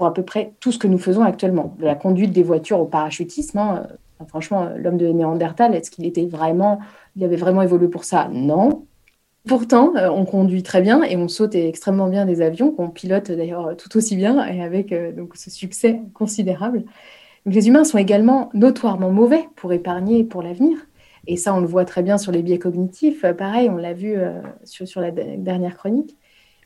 pour 0.00 0.06
à 0.06 0.14
peu 0.14 0.22
près 0.22 0.54
tout 0.60 0.72
ce 0.72 0.78
que 0.78 0.86
nous 0.86 0.96
faisons 0.96 1.22
actuellement, 1.22 1.76
de 1.78 1.84
la 1.84 1.94
conduite 1.94 2.32
des 2.32 2.42
voitures 2.42 2.80
au 2.80 2.86
parachutisme. 2.86 3.58
Hein, 3.58 3.86
euh, 4.22 4.24
franchement, 4.28 4.70
l'homme 4.74 4.96
de 4.96 5.08
Néandertal, 5.08 5.74
est-ce 5.74 5.90
qu'il 5.90 6.06
était 6.06 6.24
vraiment, 6.24 6.80
il 7.16 7.24
avait 7.24 7.36
vraiment 7.36 7.60
évolué 7.60 7.86
pour 7.88 8.04
ça? 8.04 8.30
Non. 8.32 8.86
Pourtant, 9.46 9.94
euh, 9.96 10.08
on 10.08 10.24
conduit 10.24 10.62
très 10.62 10.80
bien 10.80 11.02
et 11.02 11.18
on 11.18 11.28
saute 11.28 11.54
extrêmement 11.54 12.08
bien 12.08 12.24
des 12.24 12.40
avions, 12.40 12.70
qu'on 12.70 12.88
pilote 12.88 13.30
d'ailleurs 13.30 13.76
tout 13.76 13.94
aussi 13.94 14.16
bien 14.16 14.42
et 14.46 14.62
avec 14.62 14.90
euh, 14.92 15.12
donc 15.12 15.36
ce 15.36 15.50
succès 15.50 16.00
considérable. 16.14 16.84
les 17.44 17.68
humains 17.68 17.84
sont 17.84 17.98
également 17.98 18.48
notoirement 18.54 19.10
mauvais 19.10 19.48
pour 19.54 19.70
épargner 19.74 20.24
pour 20.24 20.42
l'avenir. 20.42 20.78
Et 21.26 21.36
ça, 21.36 21.54
on 21.54 21.60
le 21.60 21.66
voit 21.66 21.84
très 21.84 22.02
bien 22.02 22.16
sur 22.16 22.32
les 22.32 22.42
biais 22.42 22.58
cognitifs. 22.58 23.26
Pareil, 23.36 23.68
on 23.68 23.76
l'a 23.76 23.92
vu 23.92 24.16
sur, 24.64 25.02
la 25.02 25.10
dernière 25.10 25.76
chronique. 25.76 26.16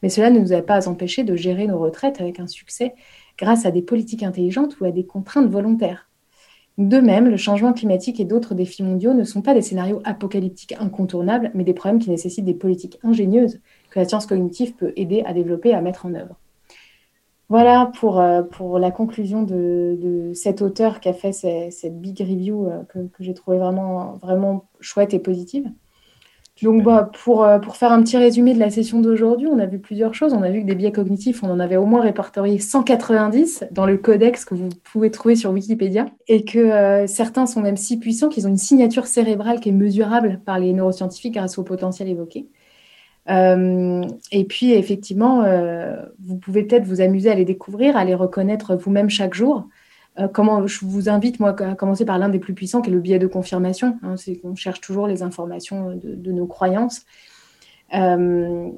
Mais 0.05 0.11
cela 0.11 0.31
ne 0.31 0.39
nous 0.39 0.53
a 0.53 0.63
pas 0.63 0.87
empêché 0.87 1.25
de 1.25 1.35
gérer 1.35 1.67
nos 1.67 1.79
retraites 1.79 2.21
avec 2.21 2.39
un 2.39 2.47
succès 2.47 2.95
grâce 3.39 3.67
à 3.67 3.71
des 3.71 3.83
politiques 3.83 4.23
intelligentes 4.23 4.79
ou 4.81 4.85
à 4.85 4.91
des 4.91 5.05
contraintes 5.05 5.51
volontaires. 5.51 6.09
De 6.77 6.99
même, 6.99 7.29
le 7.29 7.37
changement 7.37 7.73
climatique 7.73 8.19
et 8.19 8.25
d'autres 8.25 8.55
défis 8.55 8.83
mondiaux 8.83 9.15
ne 9.15 9.23
sont 9.23 9.43
pas 9.43 9.55
des 9.55 9.63
scénarios 9.63 10.01
apocalyptiques 10.05 10.75
incontournables, 10.79 11.53
mais 11.55 11.63
des 11.63 11.75
problèmes 11.75 12.01
qui 12.01 12.11
nécessitent 12.11 12.45
des 12.45 12.55
politiques 12.55 12.99
ingénieuses 13.05 13.61
que 13.91 14.01
la 14.01 14.09
science 14.09 14.27
cognitive 14.27 14.75
peut 14.75 14.93
aider 14.97 15.23
à 15.25 15.33
développer 15.33 15.69
et 15.69 15.75
à 15.75 15.81
mettre 15.81 16.05
en 16.05 16.15
œuvre. 16.15 16.37
Voilà 17.49 17.93
pour, 18.01 18.19
euh, 18.21 18.43
la 18.81 18.91
conclusion 18.91 19.45
de, 19.45 20.33
cet 20.35 20.63
auteur 20.63 20.99
qui 20.99 21.09
a 21.09 21.13
fait 21.13 21.33
cette 21.33 22.01
big 22.01 22.19
review 22.19 22.67
euh, 22.67 22.83
que, 22.89 23.09
j'ai 23.21 23.35
trouvé 23.35 23.59
vraiment, 23.59 24.15
vraiment 24.15 24.65
chouette 24.81 25.15
et 25.15 25.21
positive. 25.21 25.71
Donc, 26.63 26.85
bah, 26.85 27.11
pour, 27.25 27.45
euh, 27.45 27.59
pour 27.59 27.77
faire 27.77 27.91
un 27.91 28.01
petit 28.03 28.17
résumé 28.17 28.55
de 28.55 28.61
la 28.61 28.71
session 28.71 29.01
d'aujourd'hui, 29.01 29.49
on 29.49 29.59
a 29.59 29.67
vu 29.67 29.81
plusieurs 29.81 30.15
choses. 30.15 30.33
On 30.35 30.43
a 30.43 30.51
vu 30.51 30.63
que 30.63 30.67
des 30.67 30.77
biais 30.77 30.93
cognitifs, 30.93 31.43
on 31.43 31.51
en 31.51 31.59
avait 31.59 31.77
au 31.77 31.85
moins 31.85 32.01
répertorié 32.01 32.61
190 32.61 33.65
dans 33.73 33.87
le 33.87 33.97
codex 33.97 34.45
que 34.45 34.55
vous 34.55 34.69
pouvez 34.85 35.11
trouver 35.11 35.35
sur 35.35 35.51
Wikipédia, 35.51 36.07
et 36.29 36.45
que 36.45 36.59
euh, 36.61 37.07
certains 37.09 37.47
sont 37.47 37.61
même 37.61 37.77
si 37.77 37.99
puissants 37.99 38.29
qu'ils 38.29 38.47
ont 38.47 38.51
une 38.51 38.57
signature 38.57 39.07
cérébrale 39.07 39.59
qui 39.59 39.71
est 39.71 39.73
mesurable 39.73 40.41
par 40.45 40.61
les 40.61 40.73
neuroscientifiques 40.73 41.35
grâce 41.35 41.59
au 41.59 41.65
potentiel 41.65 42.09
évoqué. 42.09 42.47
Euh, 43.31 44.03
et 44.31 44.45
puis, 44.45 44.73
effectivement, 44.73 45.43
vous 46.25 46.37
pouvez 46.37 46.63
peut-être 46.63 46.85
vous 46.85 47.01
amuser 47.01 47.31
à 47.31 47.35
les 47.35 47.45
découvrir, 47.45 47.97
à 47.97 48.05
les 48.05 48.15
reconnaître 48.15 48.77
vous-même 48.77 49.11
chaque 49.11 49.35
jour. 49.35 49.67
Euh, 50.21 50.29
comment, 50.29 50.67
je 50.67 50.85
vous 50.85 51.09
invite, 51.09 51.41
moi, 51.41 51.61
à 51.61 51.75
commencer 51.75 52.05
par 52.05 52.19
l'un 52.19 52.29
des 52.29 52.39
plus 52.39 52.55
puissants, 52.55 52.81
qui 52.81 52.91
est 52.91 52.93
le 52.93 53.01
biais 53.01 53.19
de 53.19 53.27
confirmation. 53.27 53.99
Hein, 54.03 54.17
c'est 54.17 54.37
qu'on 54.37 54.55
cherche 54.55 54.81
toujours 54.81 55.07
les 55.07 55.23
informations 55.23 55.99
de, 56.03 56.33
nos 56.33 56.47
croyances. 56.47 57.03
Euh, 57.95 58.71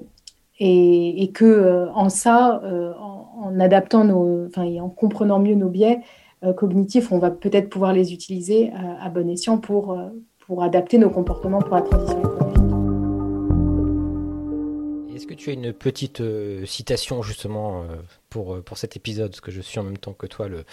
et, 0.58 1.30
que 1.34 1.44
euh, 1.44 1.90
en 1.92 2.08
ça, 2.08 2.62
en, 2.98 3.60
adaptant 3.60 4.04
nos, 4.04 4.48
et 4.62 4.80
en 4.80 4.88
comprenant 4.88 5.38
mieux 5.38 5.54
nos 5.54 5.68
biais 5.68 6.00
cognitifs, 6.56 7.12
on 7.12 7.18
va 7.18 7.30
peut-être 7.30 7.68
pouvoir 7.68 7.92
les 7.92 8.12
utiliser 8.12 8.70
à 9.00 9.08
bon 9.08 9.28
escient 9.28 9.58
pour, 9.58 9.98
pour 10.46 10.62
adapter 10.62 10.96
nos 10.98 11.10
comportements 11.10 11.60
pour 11.60 11.74
la 11.74 11.82
transition 11.82 12.18
écologique. 12.20 12.56
Est-ce 15.14 15.26
que 15.26 15.34
tu 15.34 15.50
as 15.50 15.54
une 15.54 15.72
petite 15.72 16.22
citation 16.66 17.22
justement 17.22 17.84
pour, 18.28 18.62
pour 18.62 18.78
cet 18.78 18.96
épisode 18.96 19.30
Parce 19.30 19.40
que 19.40 19.50
je 19.50 19.60
suis 19.60 19.80
en 19.80 19.82
même 19.82 19.98
temps 19.98 20.12
que 20.12 20.26
toi 20.26 20.46
le, 20.48 20.64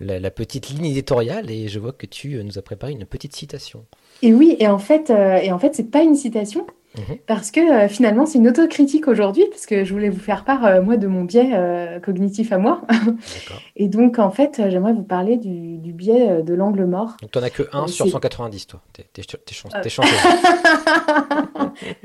la, 0.00 0.30
petite 0.30 0.70
ligne 0.70 0.86
éditoriale 0.86 1.50
et 1.50 1.68
je 1.68 1.78
vois 1.78 1.92
que 1.92 2.06
tu 2.06 2.34
euh, 2.34 2.42
nous 2.42 2.58
as 2.58 2.62
préparé 2.62 2.92
une 2.92 3.04
petite 3.04 3.34
citation. 3.34 3.84
Et 4.22 4.32
oui, 4.32 4.56
et 4.58 4.68
en 4.68 4.78
fait, 4.78 5.10
euh, 5.10 5.36
et 5.36 5.52
en 5.52 5.58
fait, 5.58 5.74
c'est 5.74 5.90
pas 5.90 6.02
une 6.02 6.14
citation. 6.14 6.66
Mhm. 6.96 7.18
Parce 7.26 7.52
que 7.52 7.60
euh, 7.60 7.88
finalement, 7.88 8.26
c'est 8.26 8.38
une 8.38 8.48
autocritique 8.48 9.06
aujourd'hui, 9.06 9.44
parce 9.48 9.64
que 9.64 9.84
je 9.84 9.92
voulais 9.92 10.08
vous 10.08 10.18
faire 10.18 10.44
part, 10.44 10.82
moi, 10.82 10.96
de 10.96 11.06
mon 11.06 11.22
biais 11.22 12.00
cognitif 12.04 12.50
à 12.50 12.58
moi. 12.58 12.82
et 13.76 13.86
donc, 13.86 14.18
en 14.18 14.30
fait, 14.30 14.60
j'aimerais 14.68 14.92
vous 14.92 15.04
parler 15.04 15.36
du, 15.36 15.92
biais 15.92 16.42
de 16.42 16.54
l'angle 16.54 16.86
mort. 16.86 17.16
Donc, 17.22 17.30
tu 17.30 17.38
n'en 17.38 17.44
as 17.44 17.50
que 17.50 17.62
1 17.72 17.86
sur 17.86 18.08
190, 18.08 18.66
toi. 18.66 18.80
T'es, 18.92 19.04
t'es, 19.12 19.22
t'es, 19.22 19.54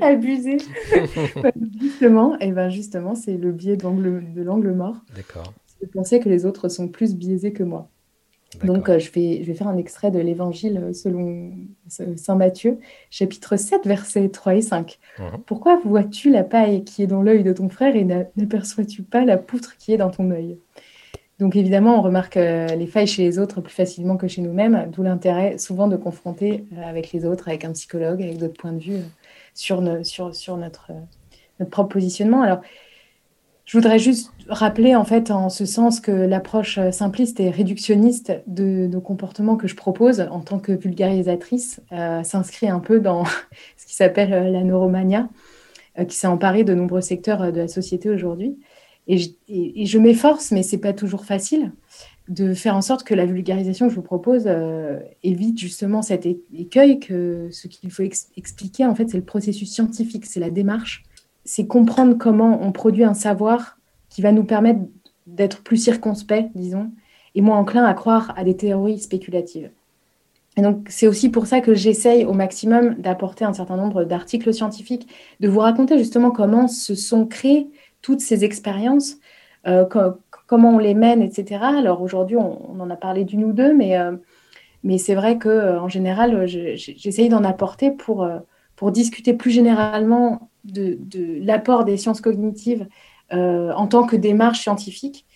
Abusé. 0.00 0.58
justement, 1.80 2.38
et 2.38 2.52
ben 2.52 2.68
justement, 2.68 3.16
c'est 3.16 3.36
le 3.36 3.50
biais 3.50 3.76
de 3.76 4.42
l'angle 4.42 4.72
mort. 4.72 4.94
D'accord 5.16 5.52
de 5.82 5.86
penser 5.86 6.20
que 6.20 6.28
les 6.28 6.46
autres 6.46 6.68
sont 6.68 6.88
plus 6.88 7.14
biaisés 7.14 7.52
que 7.52 7.62
moi. 7.62 7.88
Donc, 8.64 8.88
euh, 8.88 8.98
je, 8.98 9.10
vais, 9.10 9.40
je 9.42 9.46
vais 9.46 9.54
faire 9.54 9.68
un 9.68 9.76
extrait 9.76 10.10
de 10.10 10.18
l'Évangile 10.18 10.90
selon 10.94 11.52
Saint 11.88 12.36
Matthieu, 12.36 12.78
chapitre 13.10 13.56
7, 13.56 13.86
versets 13.86 14.28
3 14.28 14.54
et 14.54 14.62
5. 14.62 14.98
Mhm. 15.18 15.24
Pourquoi 15.46 15.80
vois-tu 15.84 16.30
la 16.30 16.44
paille 16.44 16.84
qui 16.84 17.02
est 17.02 17.06
dans 17.06 17.22
l'œil 17.22 17.42
de 17.42 17.52
ton 17.52 17.68
frère 17.68 17.96
et 17.96 18.04
n'aperçois-tu 18.04 19.02
pas 19.02 19.24
la 19.24 19.36
poutre 19.36 19.76
qui 19.76 19.92
est 19.92 19.96
dans 19.96 20.10
ton 20.10 20.30
œil? 20.30 20.58
Donc 21.38 21.54
évidemment, 21.54 21.98
on 21.98 22.02
remarque 22.02 22.38
euh, 22.38 22.66
les 22.68 22.86
failles 22.86 23.06
chez 23.06 23.22
les 23.22 23.38
autres 23.38 23.60
plus 23.60 23.74
facilement 23.74 24.16
que 24.16 24.26
chez 24.26 24.40
nous-mêmes, 24.40 24.90
d'où 24.90 25.02
l'intérêt 25.02 25.58
souvent 25.58 25.86
de 25.86 25.96
confronter 25.96 26.64
euh, 26.72 26.82
avec 26.82 27.12
les 27.12 27.26
autres, 27.26 27.48
avec 27.48 27.64
un 27.64 27.72
psychologue, 27.72 28.22
avec 28.22 28.38
d'autres 28.38 28.58
points 28.58 28.72
de 28.72 28.80
vue 28.80 29.00
sur, 29.52 29.82
sur, 30.06 30.34
sur 30.34 30.56
notre, 30.56 30.92
notre 31.60 31.70
propre 31.70 31.90
positionnement. 31.90 32.40
Alors, 32.40 32.62
je 33.66 33.76
voudrais 33.76 33.98
juste 33.98 34.30
rappeler 34.48 34.94
en 34.94 35.04
fait 35.04 35.32
en 35.32 35.48
ce 35.48 35.66
sens 35.66 35.98
que 35.98 36.12
l'approche 36.12 36.78
simpliste 36.92 37.40
et 37.40 37.50
réductionniste 37.50 38.32
de 38.46 38.86
nos 38.86 39.00
comportements 39.00 39.56
que 39.56 39.66
je 39.66 39.74
propose 39.74 40.20
en 40.20 40.40
tant 40.40 40.60
que 40.60 40.70
vulgarisatrice 40.70 41.80
euh, 41.90 42.22
s'inscrit 42.22 42.68
un 42.68 42.78
peu 42.78 43.00
dans 43.00 43.24
ce 43.76 43.86
qui 43.86 43.94
s'appelle 43.94 44.32
euh, 44.32 44.50
la 44.50 44.62
neuromania, 44.62 45.28
euh, 45.98 46.04
qui 46.04 46.16
s'est 46.16 46.28
emparée 46.28 46.62
de 46.62 46.74
nombreux 46.74 47.00
secteurs 47.00 47.52
de 47.52 47.58
la 47.58 47.68
société 47.68 48.08
aujourd'hui. 48.08 48.56
Et 49.08 49.86
je, 49.86 49.98
m'efforce, 49.98 50.50
mais 50.50 50.64
c'est 50.64 50.78
pas 50.78 50.92
toujours 50.92 51.24
facile, 51.24 51.72
de 52.28 52.54
faire 52.54 52.74
en 52.74 52.82
sorte 52.82 53.04
que 53.04 53.14
la 53.14 53.24
vulgarisation 53.24 53.86
que 53.86 53.92
je 53.92 53.96
vous 53.96 54.02
propose 54.02 54.48
évite 55.22 55.60
justement 55.60 56.02
cet 56.02 56.26
écueil 56.52 56.98
que 56.98 57.48
ce 57.52 57.68
qu'il 57.68 57.92
faut 57.92 58.02
expliquer 58.02 58.84
en 58.84 58.96
fait 58.96 59.08
c'est 59.08 59.16
le 59.16 59.22
processus 59.22 59.70
scientifique, 59.72 60.26
c'est 60.26 60.40
la 60.40 60.50
démarche 60.50 61.04
c'est 61.46 61.66
comprendre 61.66 62.16
comment 62.18 62.60
on 62.62 62.72
produit 62.72 63.04
un 63.04 63.14
savoir 63.14 63.78
qui 64.10 64.20
va 64.20 64.32
nous 64.32 64.44
permettre 64.44 64.80
d'être 65.26 65.62
plus 65.62 65.78
circonspect, 65.78 66.50
disons, 66.54 66.90
et 67.34 67.40
moins 67.40 67.58
enclin 67.58 67.84
à 67.84 67.94
croire 67.94 68.34
à 68.36 68.44
des 68.44 68.56
théories 68.56 68.98
spéculatives. 68.98 69.70
Et 70.56 70.62
donc, 70.62 70.86
c'est 70.88 71.06
aussi 71.06 71.28
pour 71.28 71.46
ça 71.46 71.60
que 71.60 71.74
j'essaye 71.74 72.24
au 72.24 72.32
maximum 72.32 72.94
d'apporter 72.94 73.44
un 73.44 73.52
certain 73.52 73.76
nombre 73.76 74.04
d'articles 74.04 74.54
scientifiques, 74.54 75.06
de 75.40 75.48
vous 75.48 75.60
raconter 75.60 75.98
justement 75.98 76.30
comment 76.30 76.66
se 76.66 76.94
sont 76.94 77.26
créées 77.26 77.68
toutes 78.00 78.20
ces 78.20 78.44
expériences, 78.44 79.16
euh, 79.66 79.84
comment 80.46 80.70
on 80.70 80.78
les 80.78 80.94
mène, 80.94 81.22
etc. 81.22 81.60
Alors 81.62 82.00
aujourd'hui, 82.00 82.36
on, 82.36 82.80
en 82.80 82.88
a 82.88 82.96
parlé 82.96 83.24
d'une 83.24 83.44
ou 83.44 83.52
deux, 83.52 83.74
mais, 83.74 83.98
euh, 83.98 84.16
mais 84.82 84.96
c'est 84.96 85.14
vrai 85.14 85.38
qu'en 85.38 85.48
euh, 85.50 85.88
général, 85.88 86.46
j'essaye 86.46 87.28
d'en 87.28 87.44
apporter 87.44 87.90
pour, 87.90 88.26
pour 88.76 88.92
discuter 88.92 89.34
plus 89.34 89.50
généralement 89.50 90.50
de, 90.64 90.98
l'apport 91.42 91.84
des 91.84 91.96
sciences 91.96 92.20
cognitives 92.20 92.86
euh, 93.32 93.72
en 93.72 93.86
tant 93.86 94.06
que 94.06 94.16
démarche 94.16 94.60
scientifique 94.60 95.26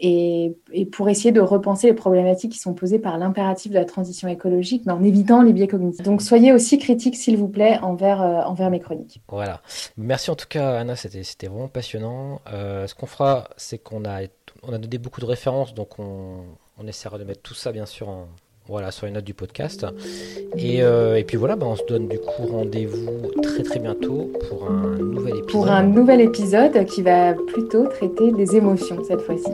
et, 0.00 0.56
pour 0.92 1.08
essayer 1.08 1.32
de 1.32 1.40
repenser 1.40 1.88
les 1.88 1.94
problématiques 1.94 2.52
qui 2.52 2.58
sont 2.58 2.74
posées 2.74 2.98
par 2.98 3.18
l'impératif 3.18 3.72
de 3.72 3.76
la 3.76 3.84
transition 3.84 4.28
écologique, 4.28 4.84
mais 4.86 4.92
en 4.92 5.02
évitant 5.02 5.42
les 5.42 5.52
biais 5.52 5.66
cognitifs. 5.66 6.04
Donc 6.04 6.22
soyez 6.22 6.52
aussi 6.52 6.78
critiques, 6.78 7.16
s'il 7.16 7.36
vous 7.36 7.48
plaît, 7.48 7.78
envers, 7.82 8.22
euh, 8.22 8.42
envers 8.42 8.70
mes 8.70 8.80
chroniques. 8.80 9.20
Voilà. 9.28 9.60
Merci 9.96 10.30
en 10.30 10.36
tout 10.36 10.46
cas, 10.48 10.78
Anna, 10.78 10.94
c'était 10.94 11.46
vraiment 11.48 11.68
passionnant. 11.68 12.40
Euh, 12.52 12.86
ce 12.86 12.94
qu'on 12.94 13.06
fera, 13.06 13.48
c'est 13.56 13.78
qu'on 13.78 14.04
a, 14.04 14.22
on 14.62 14.72
a 14.72 14.78
donné 14.78 14.98
beaucoup 14.98 15.20
de 15.20 15.26
références, 15.26 15.74
donc 15.74 15.98
on, 15.98 16.44
on 16.78 16.86
essaiera 16.86 17.18
de 17.18 17.24
mettre 17.24 17.42
tout 17.42 17.54
ça, 17.54 17.72
bien 17.72 17.86
sûr, 17.86 18.08
en, 18.08 18.28
voilà, 18.68 18.90
sur 18.90 19.06
les 19.06 19.12
notes 19.12 19.24
du 19.24 19.34
podcast. 19.34 19.86
Et, 20.56 20.82
euh, 20.82 21.16
et 21.16 21.24
puis 21.24 21.36
voilà, 21.36 21.56
bah, 21.56 21.66
on 21.66 21.76
se 21.76 21.84
donne 21.88 22.06
du 22.08 22.18
coup 22.18 22.46
rendez-vous 22.46 23.30
très 23.42 23.62
très 23.62 23.78
bientôt 23.78 24.30
pour 24.48 24.70
un 24.70 24.98
nouvel 24.98 25.34
épisode. 25.38 25.50
Pour 25.50 25.70
un 25.70 25.82
nouvel 25.82 26.20
épisode 26.20 26.84
qui 26.84 27.02
va 27.02 27.34
plutôt 27.34 27.86
traiter 27.86 28.30
des 28.32 28.56
émotions 28.56 29.02
cette 29.04 29.22
fois-ci. 29.22 29.52